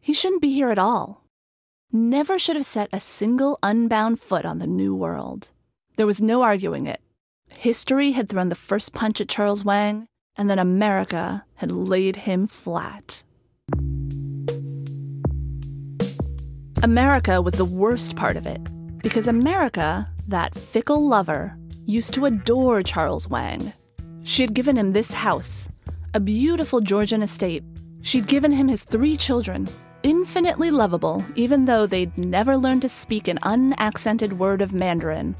[0.00, 1.24] He shouldn't be here at all.
[1.92, 5.50] Never should have set a single unbound foot on the New World.
[5.96, 7.00] There was no arguing it.
[7.48, 10.06] History had thrown the first punch at Charles Wang,
[10.36, 13.22] and then America had laid him flat.
[16.82, 18.60] America was the worst part of it,
[19.02, 21.56] because America, that fickle lover,
[21.86, 23.72] used to adore Charles Wang.
[24.28, 25.70] She had given him this house,
[26.12, 27.64] a beautiful Georgian estate.
[28.02, 29.66] She'd given him his three children,
[30.02, 35.34] infinitely lovable, even though they'd never learned to speak an unaccented word of Mandarin.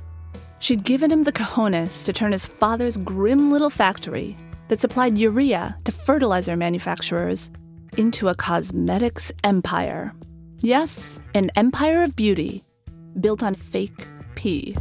[0.61, 5.77] She'd given him the cojones to turn his father's grim little factory that supplied urea
[5.85, 7.51] to fertilizer manufacturers
[7.99, 10.15] into a cosmetics empire.
[10.61, 12.65] Yes, an empire of beauty
[13.21, 14.75] built on fake pee.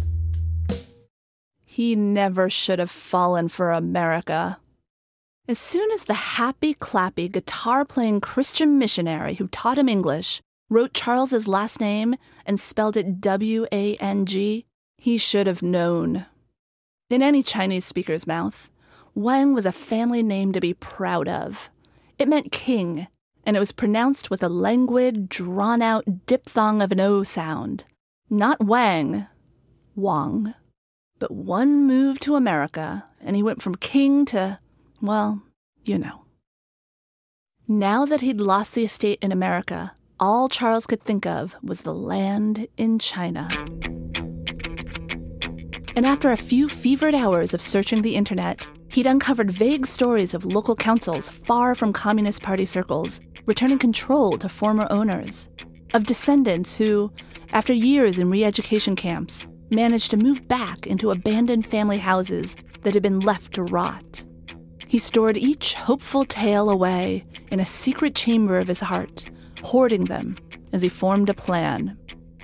[1.77, 4.57] He never should have fallen for America.
[5.47, 10.95] As soon as the happy clappy guitar playing Christian missionary who taught him English wrote
[10.95, 12.15] Charles's last name
[12.47, 14.65] and spelled it W A N G,
[14.97, 16.25] he should have known.
[17.11, 18.71] In any Chinese speaker's mouth,
[19.13, 21.69] Wang was a family name to be proud of.
[22.17, 23.05] It meant king,
[23.45, 27.83] and it was pronounced with a languid, drawn out diphthong of an O sound.
[28.31, 29.27] Not Wang,
[29.95, 30.55] Wong.
[31.19, 34.59] But one move to America, and he went from king to,
[35.01, 35.41] well,
[35.83, 36.25] you know.
[37.67, 41.93] Now that he'd lost the estate in America, all Charles could think of was the
[41.93, 43.49] land in China.
[45.95, 50.45] And after a few fevered hours of searching the internet, he'd uncovered vague stories of
[50.45, 55.49] local councils far from Communist Party circles, returning control to former owners,
[55.95, 57.11] of descendants who,
[57.49, 62.93] after years in re education camps, managed to move back into abandoned family houses that
[62.93, 64.23] had been left to rot.
[64.87, 69.29] He stored each hopeful tale away in a secret chamber of his heart,
[69.63, 70.37] hoarding them
[70.71, 71.97] as he formed a plan.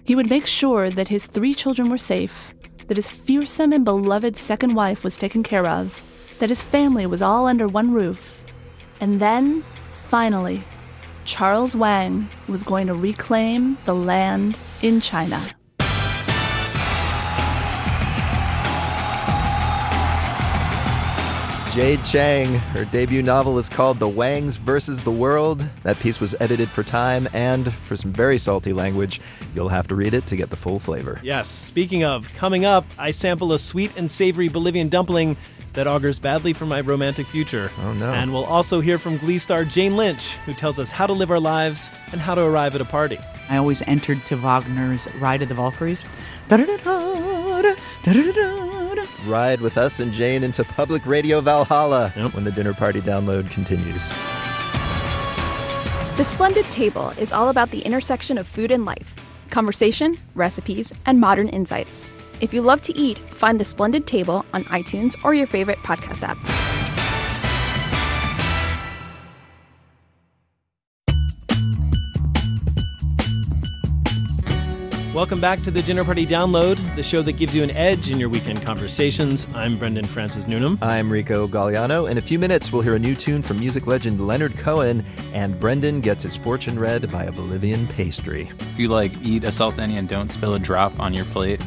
[0.04, 2.54] He would make sure that his three children were safe,
[2.88, 6.02] that his fearsome and beloved second wife was taken care of,
[6.40, 8.44] that his family was all under one roof.
[9.00, 9.64] And then,
[10.10, 10.64] finally,
[11.24, 15.42] Charles Wang was going to reclaim the land in China.
[21.74, 25.66] Jade Chang, her debut novel is called The Wangs versus the World.
[25.82, 29.20] That piece was edited for time and for some very salty language.
[29.56, 31.20] You'll have to read it to get the full flavor.
[31.24, 35.36] Yes, speaking of, coming up, I sample a sweet and savory Bolivian dumpling
[35.74, 37.72] that augurs badly for my romantic future.
[37.80, 38.14] Oh, no.
[38.14, 41.32] And we'll also hear from Glee star Jane Lynch, who tells us how to live
[41.32, 43.18] our lives and how to arrive at a party.
[43.50, 46.06] I always entered to Wagner's Ride of the Valkyries.
[49.26, 54.08] Ride with us and Jane into Public Radio Valhalla when the dinner party download continues.
[56.18, 59.16] The Splendid Table is all about the intersection of food and life
[59.50, 62.06] conversation, recipes, and modern insights.
[62.42, 66.24] If you love to eat, find The Splendid Table on iTunes or your favorite podcast
[66.24, 66.83] app.
[75.13, 78.19] Welcome back to the Dinner Party Download, the show that gives you an edge in
[78.19, 79.45] your weekend conversations.
[79.54, 80.80] I'm Brendan Francis Newnam.
[80.82, 82.10] I'm Rico Gagliano.
[82.10, 85.60] In a few minutes, we'll hear a new tune from music legend Leonard Cohen, and
[85.60, 88.49] Brendan gets his fortune read by a Bolivian pastry.
[88.60, 91.62] If you like eat a salteña and don't spill a drop on your plate,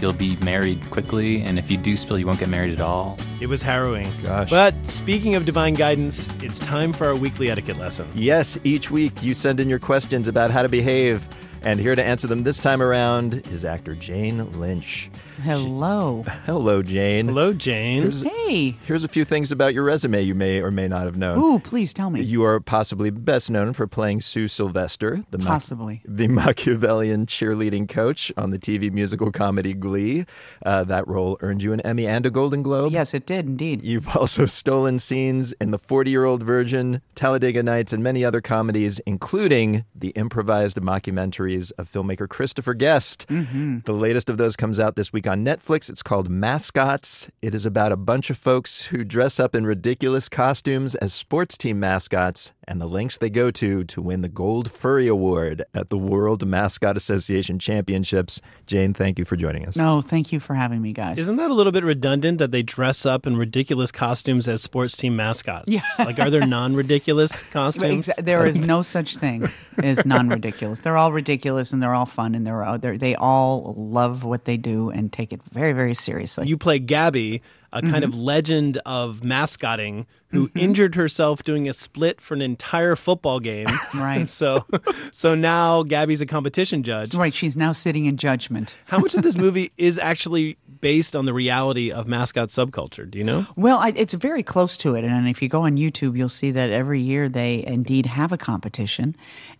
[0.00, 1.42] you'll be married quickly.
[1.42, 3.18] And if you do spill, you won't get married at all.
[3.38, 4.10] It was harrowing.
[4.22, 4.48] Gosh.
[4.48, 8.08] But speaking of divine guidance, it's time for our weekly etiquette lesson.
[8.14, 11.28] Yes, each week you send in your questions about how to behave.
[11.62, 15.10] And here to answer them this time around is actor Jane Lynch.
[15.42, 16.24] Hello.
[16.46, 17.28] Hello, Jane.
[17.28, 18.02] Hello, Jane.
[18.02, 18.76] Here's, Hey.
[18.84, 21.38] here's a few things about your resume you may or may not have known.
[21.38, 22.22] Ooh, please tell me.
[22.22, 26.02] You are possibly best known for playing Sue Sylvester, the, Mach- Possibly.
[26.04, 30.26] the Machiavellian cheerleading coach on the TV musical comedy Glee.
[30.66, 32.92] Uh, that role earned you an Emmy and a Golden Globe.
[32.92, 33.84] Yes, it did indeed.
[33.84, 38.40] You've also stolen scenes in The 40 Year Old Virgin, Talladega Nights, and many other
[38.40, 43.26] comedies, including the improvised mockumentaries of filmmaker Christopher Guest.
[43.28, 43.84] Mhm.
[43.84, 45.88] The latest of those comes out this week on Netflix.
[45.88, 47.28] It's called Mascots.
[47.40, 51.56] It is about a bunch of folks who dress up in ridiculous costumes as sports
[51.56, 55.90] team mascots and the lengths they go to to win the Gold Furry Award at
[55.90, 58.40] the World Mascot Association Championships.
[58.66, 59.76] Jane, thank you for joining us.
[59.76, 61.18] No, thank you for having me, guys.
[61.18, 64.96] Isn't that a little bit redundant that they dress up in ridiculous costumes as sports
[64.96, 65.72] team mascots?
[65.72, 65.80] Yeah.
[65.98, 68.06] Like, are there non ridiculous costumes?
[68.06, 69.48] Exa- There is no such thing
[69.82, 70.80] as non-ridiculous.
[70.80, 74.44] They're all ridiculous and they're all fun and they're, all, they're they all love what
[74.44, 76.46] they do and take it very very seriously.
[76.48, 78.04] You play Gabby, a kind mm-hmm.
[78.04, 80.58] of legend of mascotting who mm-hmm.
[80.58, 83.66] injured herself doing a split for an entire football game.
[83.94, 84.28] Right.
[84.38, 84.64] so
[85.12, 87.14] so now Gabby's a competition judge.
[87.14, 88.74] Right, she's now sitting in judgment.
[88.86, 93.10] How much of this movie is actually based on the reality of mascot subculture?
[93.10, 93.46] Do you know?
[93.56, 95.04] Well, I, it's very close to it.
[95.04, 98.36] And if you go on YouTube, you'll see that every year they indeed have a
[98.36, 99.16] competition.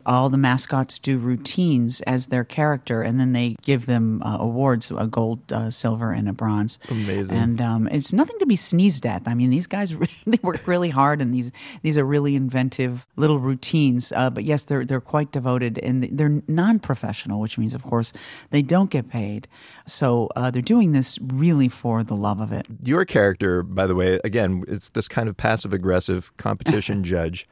[0.07, 4.91] All the mascots do routines as their character, and then they give them uh, awards
[4.91, 6.79] a gold, uh, silver, and a bronze.
[6.91, 7.37] Amazing.
[7.37, 9.23] And um, it's nothing to be sneezed at.
[9.27, 9.95] I mean, these guys
[10.27, 11.51] they work really hard, and these
[11.83, 14.13] these are really inventive little routines.
[14.13, 18.13] Uh, but yes, they're they're quite devoted, and they're non-professional, which means, of course,
[18.51, 19.49] they don't get paid.
[19.87, 22.67] So uh, they're doing this really for the love of it.
[22.83, 27.49] Your character, by the way, again, it's this kind of passive aggressive competition judge.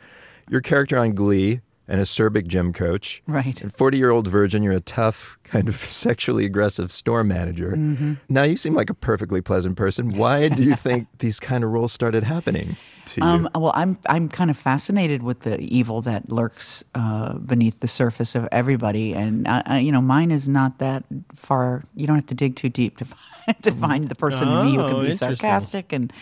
[0.50, 3.22] Your character on Glee, an acerbic gym coach.
[3.26, 3.60] Right.
[3.62, 7.72] And 40 year old virgin, you're a tough, kind of sexually aggressive store manager.
[7.76, 8.18] Mhm.
[8.28, 10.10] Now you seem like a perfectly pleasant person.
[10.10, 13.26] Why do you think these kind of roles started happening to you?
[13.26, 17.88] Um, well, I'm I'm kind of fascinated with the evil that lurks uh, beneath the
[17.88, 21.04] surface of everybody, and uh, uh, you know, mine is not that
[21.34, 21.84] far.
[21.94, 23.04] You don't have to dig too deep to
[23.46, 26.12] find, to find the person in me who Oh, can be sarcastic and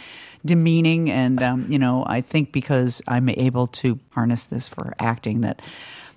[0.44, 5.40] demeaning, and um, you know, I think because I'm able to harness this for acting
[5.40, 5.62] that.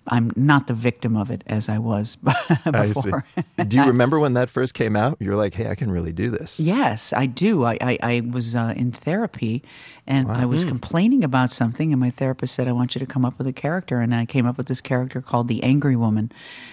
[0.09, 2.17] I'm not the victim of it as I was
[2.65, 3.25] I before.
[3.67, 5.17] do you remember when that first came out?
[5.19, 6.59] You're like, hey, I can really do this.
[6.59, 7.65] Yes, I do.
[7.65, 9.63] I, I, I was uh, in therapy
[10.05, 10.69] and I was Hmm.
[10.69, 13.51] complaining about something, and my therapist said, I want you to come up with a
[13.51, 13.99] character.
[13.99, 16.31] And I came up with this character called the Angry Woman.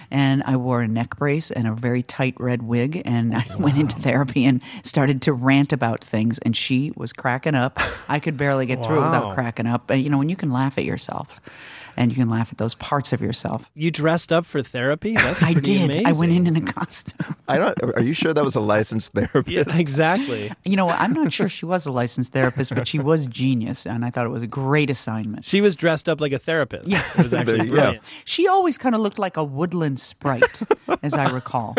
[0.09, 3.01] And I wore a neck brace and a very tight red wig.
[3.03, 6.39] And I went into therapy and started to rant about things.
[6.39, 7.77] And she was cracking up.
[8.07, 9.89] I could barely get through without cracking up.
[9.89, 11.41] And, you know, when you can laugh at yourself
[11.97, 13.69] and you can laugh at those parts of yourself.
[13.73, 15.13] You dressed up for therapy?
[15.13, 15.85] That's I did.
[15.85, 16.05] Amazing.
[16.05, 17.35] I went in in a costume.
[17.47, 17.81] I don't.
[17.95, 19.47] Are you sure that was a licensed therapist?
[19.49, 20.51] Yeah, exactly.
[20.65, 24.03] You know, I'm not sure she was a licensed therapist, but she was genius, and
[24.03, 25.45] I thought it was a great assignment.
[25.45, 26.87] She was dressed up like a therapist.
[26.87, 27.71] Yeah, it was actually There go.
[27.73, 28.03] brilliant.
[28.25, 30.61] She always kind of looked like a woodland sprite,
[31.03, 31.75] as I recall.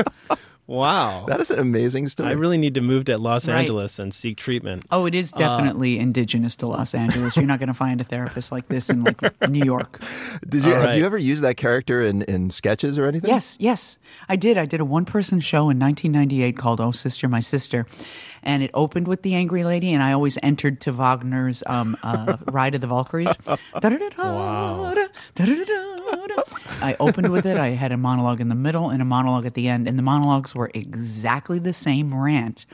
[0.68, 2.30] Wow, that is an amazing story.
[2.30, 3.58] I really need to move to Los Right.
[3.60, 4.84] Angeles and seek treatment.
[4.90, 7.36] Oh, it is Uh, definitely indigenous to Los Angeles.
[7.36, 10.00] You're not going to find a therapist like this in like New York.
[10.48, 13.30] Did you All have you ever used that character in, in sketches or anything?
[13.30, 13.96] Yes, yes,
[14.28, 14.58] I did.
[14.58, 17.86] I did a one-person show in 1998 called "Oh Sister, My Sister,"
[18.46, 22.36] and it opened with the angry lady, and I always entered to Wagner's um, uh,
[22.46, 23.36] "Ride of the Valkyries."
[24.32, 24.82] Wow.
[26.80, 27.56] I opened with it.
[27.56, 30.02] I had a monologue in the middle and a monologue at the end, and the
[30.02, 32.64] monologues were exactly the same rant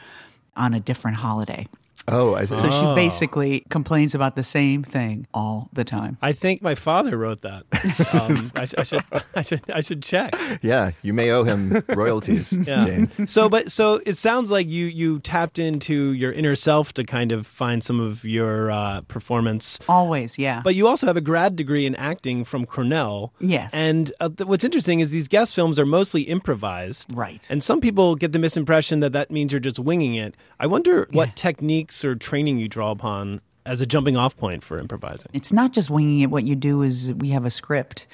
[0.55, 1.67] on a different holiday.
[2.09, 2.57] Oh, I see.
[2.57, 6.19] So she basically complains about the same thing all the time.
[6.21, 7.65] I think my father wrote that.
[8.13, 10.35] Um, I, I should, I should, I should check.
[10.63, 12.85] Yeah, you may owe him royalties, Yeah.
[12.87, 13.29] Jane.
[13.29, 17.31] So, but so it sounds like you you tapped into your inner self to kind
[17.33, 19.79] of find some of your uh, performance.
[19.89, 20.61] Always, yeah.
[20.65, 23.33] But you also have a grad degree in acting from Cornell.
[23.39, 23.71] Yes.
[23.73, 27.07] And uh, th- what's interesting is these guest films are mostly improvised.
[27.15, 27.47] Right.
[27.49, 30.35] And some people get the misimpression that that means you're just winging it.
[30.59, 34.79] I wonder what techniques or training you draw upon as a jumping off point for
[34.79, 35.31] improvising.
[35.33, 36.31] It's not just winging it.
[36.31, 38.07] What you do is we have a script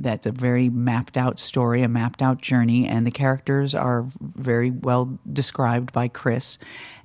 [0.00, 4.70] that's a very mapped out story, a mapped out journey, and the characters are very
[4.70, 6.56] well described by Chris.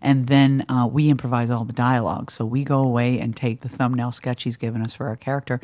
[0.02, 2.32] And then uh, we improvise all the dialogue.
[2.32, 5.60] So we go away and take the thumbnail sketch he's given us for our character,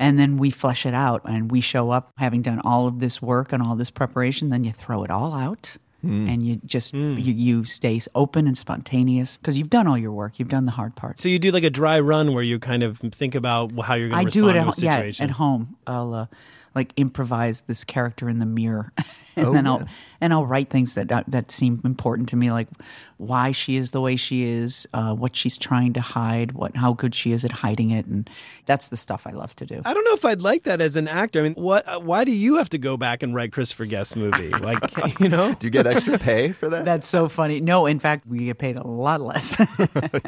[0.00, 1.22] and then we flesh it out.
[1.24, 4.50] And we show up having done all of this work and all this preparation.
[4.50, 5.76] Then you throw it all out.
[6.02, 10.38] And you just you, you stay open and spontaneous because you've done all your work.
[10.38, 11.20] You've done the hard part.
[11.20, 14.08] So you do like a dry run where you kind of think about how you're
[14.08, 15.24] going to do respond it at, to a ho- yeah, situation.
[15.24, 15.76] at home.
[15.86, 16.26] I'll uh,
[16.74, 18.92] like improvise this character in the mirror,
[19.36, 19.70] and Oh, then yeah.
[19.72, 19.86] I'll
[20.20, 22.68] and I'll write things that that- that seem important to me, like
[23.16, 26.92] why she is the way she is, uh, what she's trying to hide, what how
[26.92, 28.28] good she is at hiding it, and
[28.66, 29.80] that's the stuff I love to do.
[29.84, 31.40] I don't know if I'd like that as an actor.
[31.40, 31.86] I mean, what?
[31.88, 34.50] uh, Why do you have to go back and write Christopher Guest movie?
[34.62, 35.54] Like, you know?
[35.54, 36.84] Do you get extra pay for that?
[36.84, 37.60] That's so funny.
[37.60, 39.56] No, in fact, we get paid a lot less.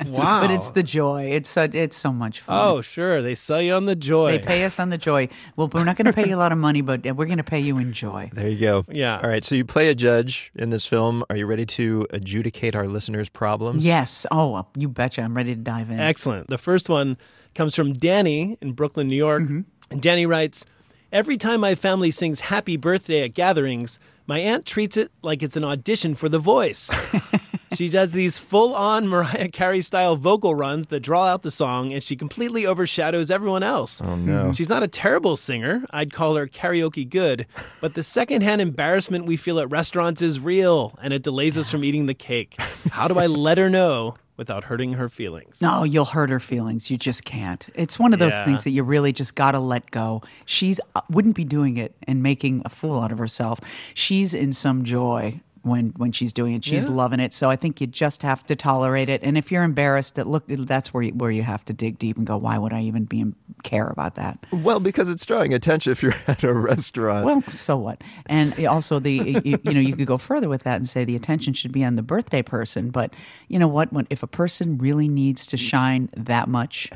[0.07, 0.41] Wow.
[0.43, 1.31] but it's the joy.
[1.31, 2.57] It's so, it's so much fun.
[2.61, 3.23] Oh, sure.
[3.23, 4.33] They sell you on the joy.
[4.33, 5.29] They pay us on the joy.
[5.57, 7.45] Well, we're not going to pay you a lot of money, but we're going to
[7.45, 8.31] pay you in joy.
[8.33, 8.85] There you go.
[8.95, 9.21] Yeah.
[9.21, 9.45] All right.
[9.45, 11.25] So you play a judge in this film.
[11.29, 13.85] Are you ready to adjudicate our listeners' problems?
[13.85, 14.27] Yes.
[14.31, 15.23] Oh, you betcha.
[15.23, 15.99] I'm ready to dive in.
[15.99, 16.49] Excellent.
[16.49, 17.17] The first one
[17.55, 19.43] comes from Danny in Brooklyn, New York.
[19.43, 19.61] Mm-hmm.
[19.91, 20.65] And Danny writes
[21.13, 25.57] Every time my family sings happy birthday at gatherings, my aunt treats it like it's
[25.57, 26.91] an audition for The Voice.
[27.77, 31.93] she does these full on Mariah Carey style vocal runs that draw out the song,
[31.93, 34.01] and she completely overshadows everyone else.
[34.03, 34.53] Oh, no.
[34.53, 35.85] She's not a terrible singer.
[35.91, 37.47] I'd call her karaoke good,
[37.81, 41.85] but the secondhand embarrassment we feel at restaurants is real, and it delays us from
[41.85, 42.55] eating the cake.
[42.91, 45.61] How do I let her know without hurting her feelings?
[45.61, 46.91] No, you'll hurt her feelings.
[46.91, 47.69] You just can't.
[47.75, 48.45] It's one of those Yeah.
[48.45, 50.23] things that you really just got to let go.
[50.45, 53.61] She's uh, wouldn't be doing it and making a fool out of herself.
[53.95, 56.65] She's in some joy when when she's doing it.
[56.65, 56.95] She's Yeah.
[56.95, 57.33] loving it.
[57.33, 59.23] So I think you just have to tolerate it.
[59.23, 62.17] And if you're embarrassed, that look, that's where you, where you have to dig deep
[62.17, 63.25] and go, why would I even be
[63.63, 64.39] care about that?
[64.53, 67.25] Well, because it's drawing attention if you're at a restaurant.
[67.25, 68.03] Well, so what?
[68.27, 71.17] And also the you, you know you could go further with that and say the
[71.17, 72.91] attention should be on the birthday person.
[72.91, 73.15] But
[73.49, 73.93] you know what?
[73.93, 76.91] When if a person really needs to shine that much,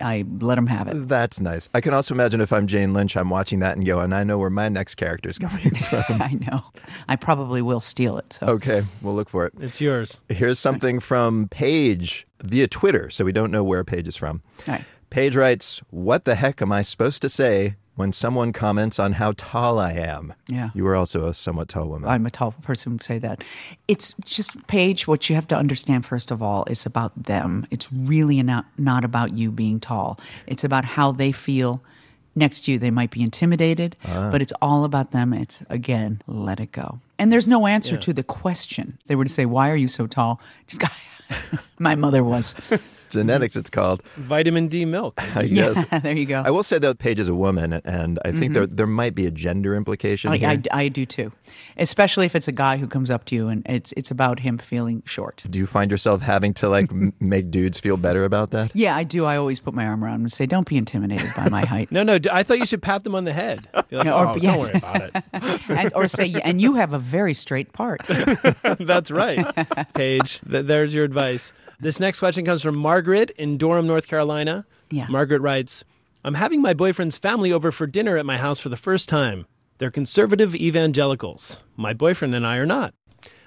[0.00, 1.08] I let them have it.
[1.08, 1.68] That's nice.
[1.74, 4.24] I can also imagine if I'm Jane Lynch, I'm watching that and go, and I
[4.24, 6.22] know where my next character is coming from.
[6.22, 6.62] I know.
[7.08, 8.34] I probably will steal it.
[8.34, 9.52] So Okay, we'll look for it.
[9.60, 10.20] It's yours.
[10.28, 14.42] Here's something from Paige via Twitter, so we don't know where Paige is from.
[14.66, 14.84] All right.
[15.10, 19.32] Paige writes, What the heck am I supposed to say when someone comments on how
[19.36, 20.32] tall I am.
[20.46, 20.70] Yeah.
[20.72, 22.08] You were also a somewhat tall woman.
[22.08, 23.42] I'm a tall person who say that.
[23.88, 25.08] It's just Paige.
[25.08, 27.66] What you have to understand first of all is about them.
[27.72, 30.18] It's really not not about you being tall.
[30.46, 31.82] It's about how they feel
[32.36, 32.78] next to you.
[32.78, 34.30] They might be intimidated, Ah.
[34.30, 35.32] but it's all about them.
[35.32, 37.00] It's again, let it go.
[37.18, 38.00] And there's no answer Yeah.
[38.06, 38.96] to the question.
[39.08, 40.82] They were to say, "Why are you so tall?" Just
[41.80, 42.54] my mother was.
[43.10, 44.02] Genetics, it's called.
[44.16, 45.14] Vitamin D milk.
[45.36, 45.84] I guess.
[46.02, 46.42] there you go.
[46.44, 48.54] I will say though, Paige is a woman, and I think Mhm.
[48.54, 50.48] there there might be a gender implication I, here.
[50.48, 51.32] I, I do too,
[51.76, 54.58] especially if it's a guy who comes up to you and it's it's about him
[54.58, 55.42] feeling short.
[55.48, 56.90] Do you find yourself having to like
[57.20, 58.70] make dudes feel better about that?
[58.74, 59.24] Yeah, I do.
[59.24, 61.90] I always put my arm around him and say, "Don't be intimidated by my height."
[61.92, 62.18] No, no.
[62.32, 63.68] I thought you should pat them on the head.
[63.88, 64.68] Be like, Yeah, or- oh, yes.
[64.68, 65.60] don't worry about it.
[65.70, 68.02] and, or say, and you have a very straight part.
[68.78, 69.46] That's right,
[69.94, 70.40] Paige.
[70.50, 71.52] Th- there's your advice.
[71.80, 74.66] This next question comes from Margaret in Durham, North Carolina.
[74.90, 75.06] Yeah.
[75.08, 75.84] Margaret writes,
[76.24, 79.46] I'm having my boyfriend's family over for dinner at my house for the first time.
[79.78, 81.58] They're conservative evangelicals.
[81.76, 82.94] My boyfriend and I are not.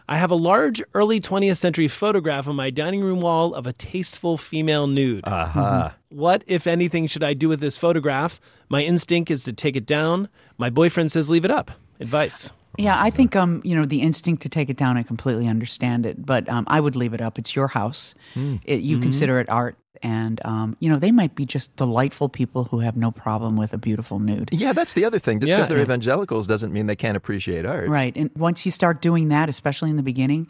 [0.07, 3.73] I have a large early 20th century photograph on my dining room wall of a
[3.73, 5.25] tasteful female nude.
[5.25, 5.93] Aha.
[5.93, 6.17] Mm-hmm.
[6.17, 8.39] What, if anything, should I do with this photograph?
[8.69, 10.29] My instinct is to take it down.
[10.57, 11.71] My boyfriend says leave it up.
[11.99, 12.51] Advice.
[12.77, 14.97] Yeah, I think um, you know, the instinct to take it down.
[14.97, 17.37] I completely understand it, but um, I would leave it up.
[17.37, 18.15] It's your house.
[18.33, 18.55] Hmm.
[18.63, 19.03] It, you Mm-hmm.
[19.03, 22.95] consider it art, and um, you know, they might be just delightful people who have
[22.95, 24.49] no problem with a beautiful nude.
[24.53, 25.39] Yeah, that's the other thing.
[25.41, 25.75] Just because Yeah.
[25.75, 27.89] they're evangelicals doesn't mean they can't appreciate art.
[27.89, 30.47] Right, and once you start doing that, especially in the beginning,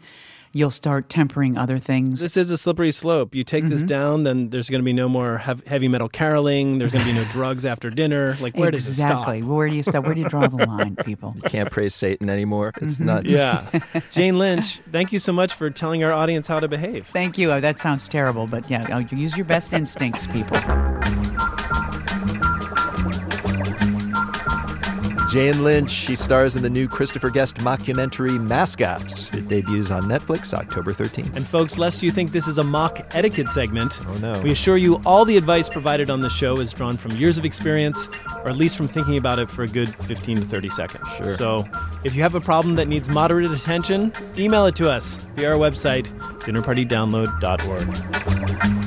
[0.52, 2.20] you'll start tempering other things.
[2.20, 3.34] This is a slippery slope.
[3.34, 3.86] You take this Mhm.
[3.88, 6.78] down, then there's going to be no more hev- heavy metal caroling.
[6.78, 8.36] There's going to be no drugs after dinner.
[8.40, 9.10] Like, where does it stop?
[9.10, 9.42] exactly.
[9.42, 10.04] Where do you stop?
[10.04, 11.34] Where do you draw the line, people?
[11.36, 12.72] You can't praise Satan anymore.
[12.80, 13.04] It's Mhm.
[13.06, 13.30] nuts.
[13.30, 13.64] Yeah.
[14.12, 17.06] Jane Lynch, thank you so much for telling our audience how to behave.
[17.12, 17.50] Thank you.
[17.50, 20.58] Uh, That sounds terrible, but yeah, uh, use your best instincts, people.
[25.32, 29.32] Jane Lynch, she stars in the new Christopher Guest mockumentary Mascots.
[29.32, 31.34] It debuts on Netflix October 13th.
[31.34, 34.38] And folks, lest you think this is a mock etiquette segment, oh no.
[34.42, 37.46] we assure you all the advice provided on the show is drawn from years of
[37.46, 38.10] experience,
[38.44, 41.10] or at least from thinking about it for a good 15 to 30 seconds.
[41.14, 41.34] Sure.
[41.34, 41.66] So
[42.04, 45.58] if you have a problem that needs moderate attention, email it to us via our
[45.58, 46.08] website,
[46.40, 48.81] dinnerpartydownload.org.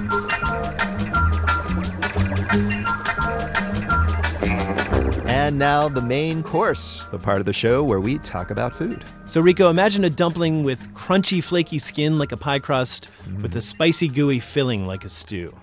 [5.45, 9.05] And now the main course, the part of the show where we talk about food.
[9.27, 13.43] So, Rico, imagine a dumpling with crunchy, flaky skin like a pie crust, mm-hmm.
[13.43, 15.55] with a spicy, gooey filling like a stew.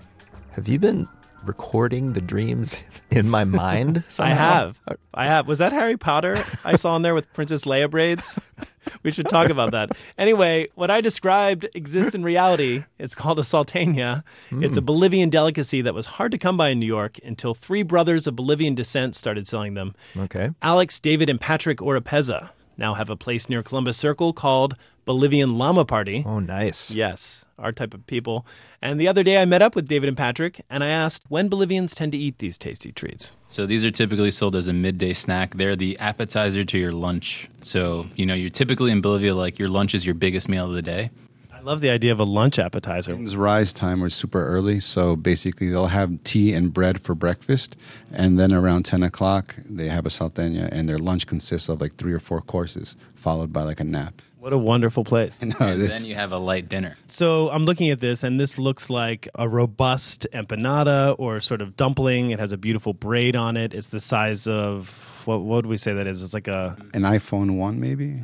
[0.51, 1.05] Have you been
[1.43, 2.77] recording the dreams
[3.11, 4.05] in my mind?
[4.19, 4.79] I have.
[5.13, 5.49] I have.
[5.49, 8.39] Was that Harry Potter I saw in there with Princess Leia braids?
[9.03, 9.91] We should talk about that.
[10.17, 12.83] Anyway, what I described exists in reality.
[12.99, 14.23] It's called a salteña.
[14.51, 14.85] It's a Mm.
[14.85, 18.35] Bolivian delicacy that was hard to come by in New York until three brothers of
[18.35, 19.95] Bolivian descent started selling them.
[20.17, 20.51] Okay.
[20.61, 24.75] Alex, David, and Patrick Oropeza now have a place near Columbus Circle called
[25.05, 26.23] Bolivian Llama Party.
[26.25, 26.89] Oh, nice.
[26.89, 28.45] Yes, our type of people.
[28.81, 31.49] And the other day I met up with David and Patrick and I asked when
[31.49, 33.35] Bolivians tend to eat these tasty treats.
[33.47, 35.55] So these are typically sold as a midday snack.
[35.55, 37.49] They're the appetizer to your lunch.
[37.61, 40.73] So, you know, you're typically in Bolivia, like your lunch is your biggest meal of
[40.73, 41.11] the day.
[41.53, 43.17] I love the idea of a lunch appetizer.
[43.17, 47.77] It's rise time or super early, so basically they'll have tea and bread for breakfast,
[48.11, 51.95] and then around ten o'clock they have a salteña, and their lunch consists of like
[51.95, 54.21] three or four courses, followed by like a nap.
[54.43, 55.41] What a wonderful place.
[55.41, 56.97] No, and then you have a light dinner.
[57.05, 61.77] So I'm looking at this, and this looks like a robust empanada or sort of
[61.77, 62.31] dumpling.
[62.31, 63.73] It has a beautiful braid on it.
[63.73, 65.39] It's the size of what?
[65.39, 66.21] What would we say that is?
[66.21, 66.75] It's like a.
[66.93, 68.21] An iPhone one, maybe.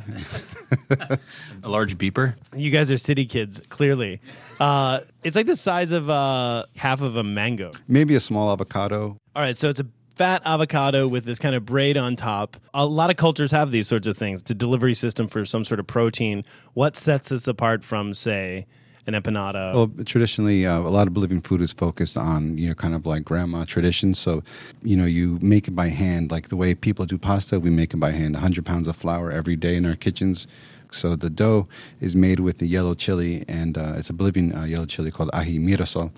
[1.62, 2.34] A large beeper.
[2.54, 4.20] You guys are city kids, clearly.
[4.60, 7.72] Uh, it's like the size of uh, half of a mango.
[7.88, 9.16] Maybe a small avocado.
[9.34, 9.86] All right, so it's a
[10.20, 12.58] fat avocado with this kind of braid on top.
[12.74, 14.42] A lot of cultures have these sorts of things.
[14.42, 16.44] It's a delivery system for some sort of protein.
[16.74, 18.66] What sets this apart from, say,
[19.06, 19.72] an empanada?
[19.72, 23.06] Well, traditionally, uh, a lot of Bolivian food is focused on you know kind of
[23.06, 24.18] like grandma traditions.
[24.18, 24.42] So,
[24.82, 27.58] you know, you make it by hand, like the way people do pasta.
[27.58, 28.34] We make it by hand.
[28.34, 30.46] 100 pounds of flour every day in our kitchens.
[30.90, 31.66] So the dough
[31.98, 35.30] is made with the yellow chili, and uh, it's a Bolivian uh, yellow chili called
[35.32, 36.10] ají mirasol.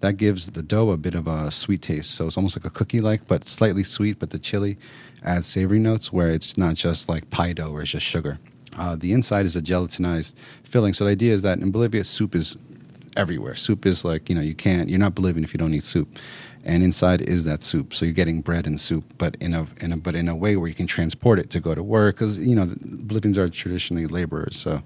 [0.00, 2.12] That gives the dough a bit of a sweet taste.
[2.12, 4.18] So it's almost like a cookie-like, but slightly sweet.
[4.18, 4.78] But the chili
[5.22, 8.38] adds savory notes, where it's not just like pie dough, where it's just sugar.
[8.78, 10.32] Uh, the inside is a gelatinized
[10.64, 10.94] filling.
[10.94, 12.56] So the idea is that in Bolivia, soup is
[13.16, 13.56] everywhere.
[13.56, 16.18] Soup is like you know you can't you're not Bolivian if you don't eat soup,
[16.64, 17.94] and inside is that soup.
[17.94, 20.56] So you're getting bread and soup, but in a in a but in a way
[20.56, 24.06] where you can transport it to go to work because you know Bolivians are traditionally
[24.06, 24.82] laborers, so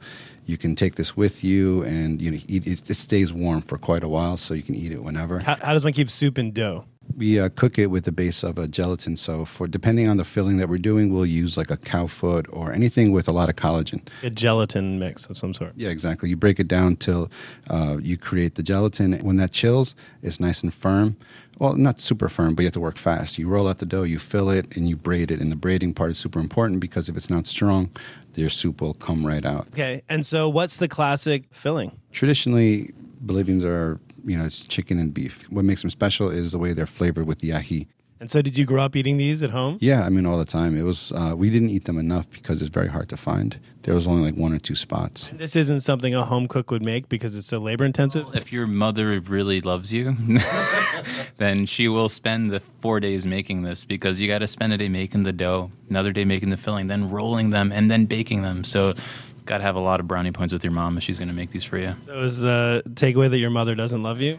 [0.47, 3.79] you can take this with you and you know eat it, it stays warm for
[3.79, 5.41] quite a while, so you can eat it whenever.
[5.41, 6.85] how, how does one keep soup in dough?
[7.17, 9.17] We uh, cook it with the base of a gelatin.
[9.17, 12.47] So for depending on the filling that we're doing, we'll use like a cow foot
[12.51, 14.07] or anything with a lot of collagen.
[14.23, 15.73] A gelatin mix of some sort.
[15.77, 16.29] Yeah, exactly.
[16.29, 17.31] You break it down till
[17.69, 19.13] uh, you create the gelatin.
[19.21, 21.17] When that chills, it's nice and firm.
[21.59, 23.39] Well, not super firm, but you have to work fast.
[23.39, 25.41] You roll out the dough, you fill it, and you braid it.
[25.41, 27.91] And the braiding part is super important because if it's not strong,
[28.35, 29.69] your soup will come right out.
[29.69, 31.93] Okay, and so what's the classic filling?
[32.11, 35.51] Traditionally, Bolivians are, you know, it's chicken and beef.
[35.51, 37.87] What makes them special is the way they're flavored with the ají.
[38.21, 39.77] And so, did you grow up eating these at home?
[39.81, 40.79] Yeah, I mean, all the time.
[40.79, 43.59] It was, uh, we didn't eat them enough because it's very hard to find.
[43.83, 45.31] There was only like one or two spots.
[45.37, 48.27] This isn't something a home cook would make because it's so labor intensive.
[48.35, 50.17] If your mother really loves you,
[51.37, 54.79] then she will spend the four days making this because you got to spend a
[54.79, 58.41] day making the dough, another day making the filling, then rolling them, and then baking
[58.41, 58.65] them.
[58.65, 58.95] So,
[59.45, 61.35] got to have a lot of brownie points with your mom if she's going to
[61.35, 61.95] make these for you.
[62.07, 64.39] So, is the takeaway that your mother doesn't love you?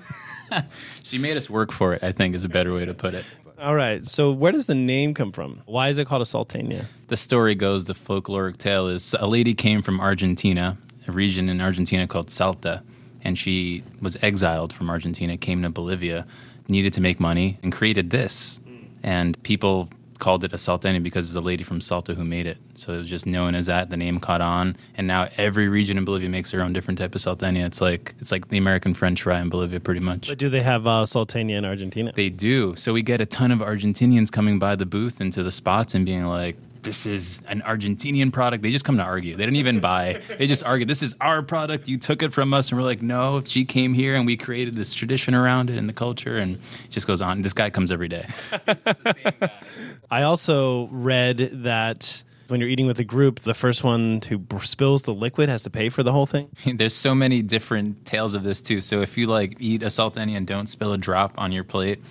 [1.03, 3.25] She made us work for it, I think is a better way to put it.
[3.59, 4.05] All right.
[4.05, 5.61] So, where does the name come from?
[5.65, 6.85] Why is it called a salteña?
[7.07, 10.77] The story goes, the folkloric tale is a lady came from Argentina,
[11.07, 12.83] a region in Argentina called Salta,
[13.23, 16.27] and she was exiled from Argentina, came to Bolivia,
[16.67, 18.59] needed to make money, and created this.
[19.03, 19.89] And people
[20.19, 22.57] called it a salteña because it was a lady from Salta who made it.
[22.75, 23.89] So it was just known as that.
[23.89, 27.15] The name caught on, and now every region in Bolivia makes their own different type
[27.15, 27.65] of salteña.
[27.65, 30.27] It's like it's like the American French fry in Bolivia, pretty much.
[30.27, 32.11] But do they have uh, salteña in Argentina?
[32.15, 32.75] They do.
[32.75, 36.05] So we get a ton of Argentinians coming by the booth into the spots and
[36.05, 38.63] being like, this is an Argentinian product.
[38.63, 39.35] They just come to argue.
[39.35, 40.21] They didn't even buy.
[40.37, 41.89] They just argue, this is our product.
[41.89, 42.69] You took it from us.
[42.69, 45.89] And we're like, no, she came here and we created this tradition around it and
[45.89, 46.37] the culture.
[46.37, 47.41] And it just goes on.
[47.41, 48.27] This guy comes every day.
[50.11, 54.59] I also read that when you're eating with a group, the first one who b-
[54.59, 56.49] spills the liquid has to pay for the whole thing.
[56.75, 58.81] There's so many different tales of this too.
[58.81, 62.03] So if you like eat a salteña and don't spill a drop on your plate,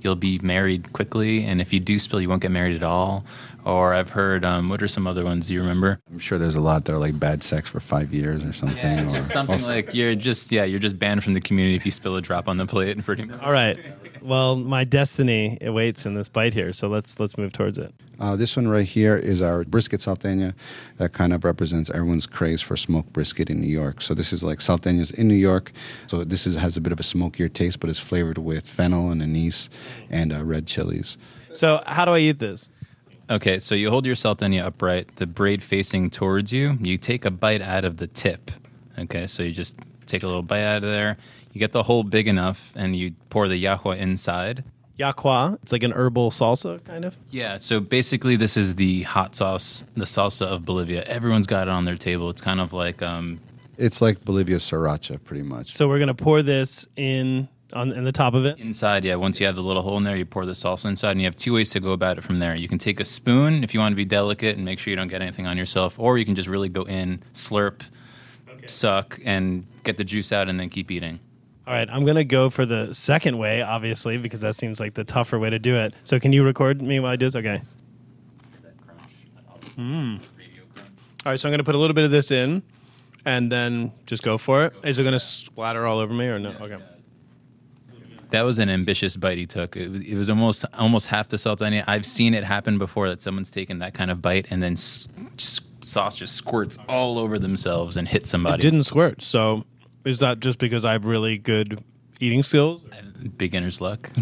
[0.00, 1.44] you'll be married quickly.
[1.44, 3.24] And if you do spill, you won't get married at all.
[3.64, 5.48] Or I've heard, um, what are some other ones?
[5.48, 5.98] Do you remember?
[6.10, 8.98] I'm sure there's a lot that are like bad sex for five years or something.
[9.06, 11.86] or Just something also- like you're just yeah you're just banned from the community if
[11.86, 12.90] you spill a drop on the plate.
[12.96, 13.40] And pretty much.
[13.40, 13.78] All right.
[14.20, 17.94] Well, my destiny awaits in this bite here, so let's let's move towards it.
[18.20, 20.54] Uh, this one right here is our brisket salteña
[20.98, 24.00] that kind of represents everyone's craze for smoked brisket in New York.
[24.00, 25.72] So this is like salteñas in New York.
[26.06, 29.10] So this is, has a bit of a smokier taste, but it's flavored with fennel
[29.10, 29.68] and anise
[30.10, 31.18] and uh, red chilies.
[31.52, 32.68] So, how do I eat this?
[33.30, 36.76] Okay, so you hold your salteña upright, the braid facing towards you.
[36.80, 38.50] You take a bite out of the tip.
[38.98, 41.16] Okay, so you just take a little bite out of there.
[41.52, 44.64] You get the hole big enough, and you pour the llajua inside.
[44.98, 45.58] Yaqua.
[45.62, 47.16] It's like an herbal salsa, kind of.
[47.30, 51.02] Yeah, so basically, this is the hot sauce, the salsa of Bolivia.
[51.04, 52.30] Everyone's got it on their table.
[52.30, 53.40] It's kind of like um,
[53.78, 55.72] It's like Bolivia sriracha, pretty much.
[55.72, 58.58] So we're gonna pour this in on in the top of it.
[58.58, 59.16] Inside, yeah.
[59.16, 61.26] Once you have the little hole in there, you pour the salsa inside, and you
[61.26, 62.54] have two ways to go about it from there.
[62.54, 64.96] You can take a spoon if you want to be delicate and make sure you
[64.96, 67.82] don't get anything on yourself, or you can just really go in, slurp,
[68.66, 71.20] suck, and get the juice out, and then keep eating.
[71.66, 75.04] All right, I'm gonna go for the second way, obviously, because that seems like the
[75.04, 75.94] tougher way to do it.
[76.04, 77.36] So, can you record me while I do this?
[77.36, 77.62] Okay.
[79.78, 80.18] Mm.
[80.18, 82.62] All right, so I'm gonna put a little bit of this in,
[83.24, 84.74] and then just go for it.
[84.84, 86.50] Is it gonna splatter all over me or no?
[86.60, 86.76] Okay.
[88.30, 89.76] That was an ambitious bite he took.
[89.76, 91.84] It was, it was almost almost half the salteña.
[91.86, 95.06] I've seen it happen before that someone's taken that kind of bite and then s-
[95.38, 98.56] s- sauce just squirts all over themselves and hit somebody.
[98.66, 99.22] It didn't squirt.
[99.22, 99.64] So,
[100.04, 101.82] is that just because I have really good
[102.20, 102.82] eating skills?
[103.36, 104.10] Beginner's luck.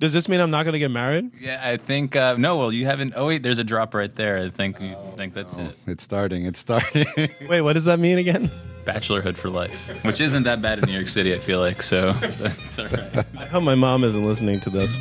[0.00, 1.32] Does this mean I'm not gonna get married?
[1.40, 2.56] yeah, I think uh, no.
[2.56, 3.14] Well, you haven't.
[3.16, 4.38] Oh wait, there's a drop right there.
[4.38, 5.76] I think I think that's it.
[5.88, 6.46] It's starting.
[6.46, 7.06] It's starting.
[7.48, 8.48] Wait, what does that mean again?
[8.88, 11.34] Bachelorhood for life, which isn't that bad in New York City.
[11.34, 12.12] I feel like so.
[12.38, 13.24] That's all right.
[13.36, 14.96] I hope my mom isn't listening to this.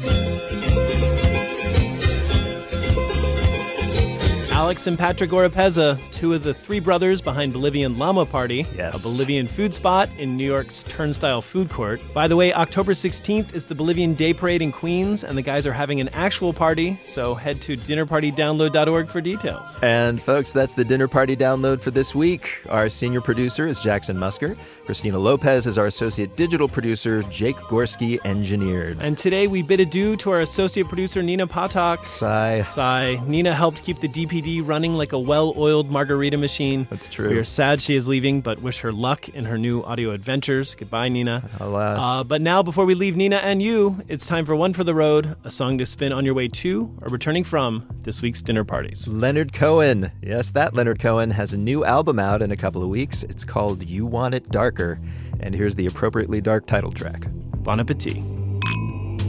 [4.58, 8.99] Alex and Patrick Oropeza, two of the three brothers behind Bolivian Llama Party, Yes.
[8.99, 12.01] a Bolivian food spot in New York's Turnstyle Food Court.
[12.12, 15.68] By the way, October 16th is the Bolivian Day Parade in Queens, and the guys
[15.68, 19.78] are having an actual party, so head to dinnerpartydownload.org for details.
[19.84, 22.60] And folks, that's the dinner party download for this week.
[22.68, 24.58] Our senior producer is Jackson Musker.
[24.88, 27.21] Christina Lopez is our associate digital producer.
[27.23, 28.97] Jake Gorski engineered.
[29.01, 32.05] And today we bid adieu to our associate producer, Nina Potok.
[32.05, 32.61] Sigh.
[32.61, 33.21] Sigh.
[33.27, 36.88] Nina helped keep the DPD running like a well oiled margarita machine.
[36.89, 37.27] That's true.
[37.27, 40.73] We are sad she is leaving, but wish her luck in her new audio adventures.
[40.73, 41.43] Goodbye, Nina.
[41.59, 41.99] Alas.
[42.01, 44.95] Uh, but now, before we leave Nina and you, it's time for One for the
[44.95, 48.63] Road, a song to spin on your way to or returning from this week's dinner
[48.63, 49.05] parties.
[49.09, 50.09] Leonard Cohen.
[50.21, 53.23] Yes, that Leonard Cohen has a new album out in a couple of weeks.
[53.23, 54.99] It's called You Want It Darker.
[55.39, 57.28] And here's the appropriately dark title track.
[57.63, 58.17] Bon appetit.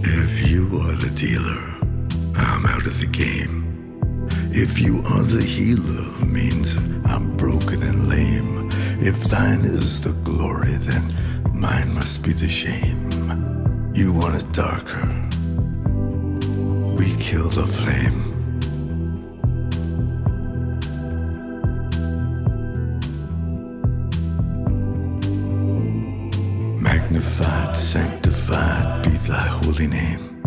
[0.00, 1.60] If you are the dealer,
[2.36, 4.28] I'm out of the game.
[4.50, 6.76] If you are the healer, means
[7.06, 8.68] I'm broken and lame.
[9.00, 11.14] If thine is the glory, then
[11.54, 13.10] mine must be the shame.
[13.94, 15.06] You want it darker.
[16.96, 18.27] We kill the flame.
[27.10, 30.42] Magnified, sanctified be thy holy name.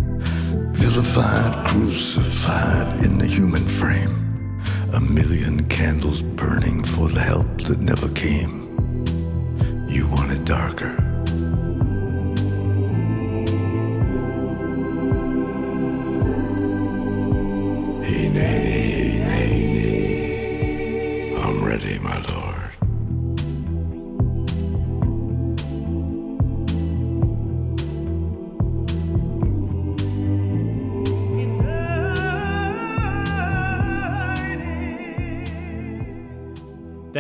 [0.74, 4.62] Vilified, crucified in the human frame.
[4.93, 8.70] A million candles burning for the help that never came.
[9.89, 10.91] You want it darker.
[18.05, 21.36] Hey, nay, nay, nay, nay.
[21.41, 22.51] I'm ready, my lord.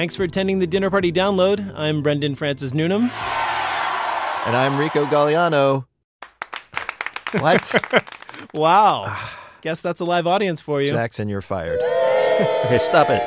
[0.01, 1.75] Thanks for attending the Dinner Party Download.
[1.75, 3.03] I'm Brendan Francis Newnam.
[3.03, 5.85] And I'm Rico Gagliano.
[7.37, 8.01] What?
[8.55, 9.15] wow.
[9.61, 10.89] Guess that's a live audience for you.
[10.89, 11.79] Jackson, you're fired.
[12.65, 13.21] okay, stop it.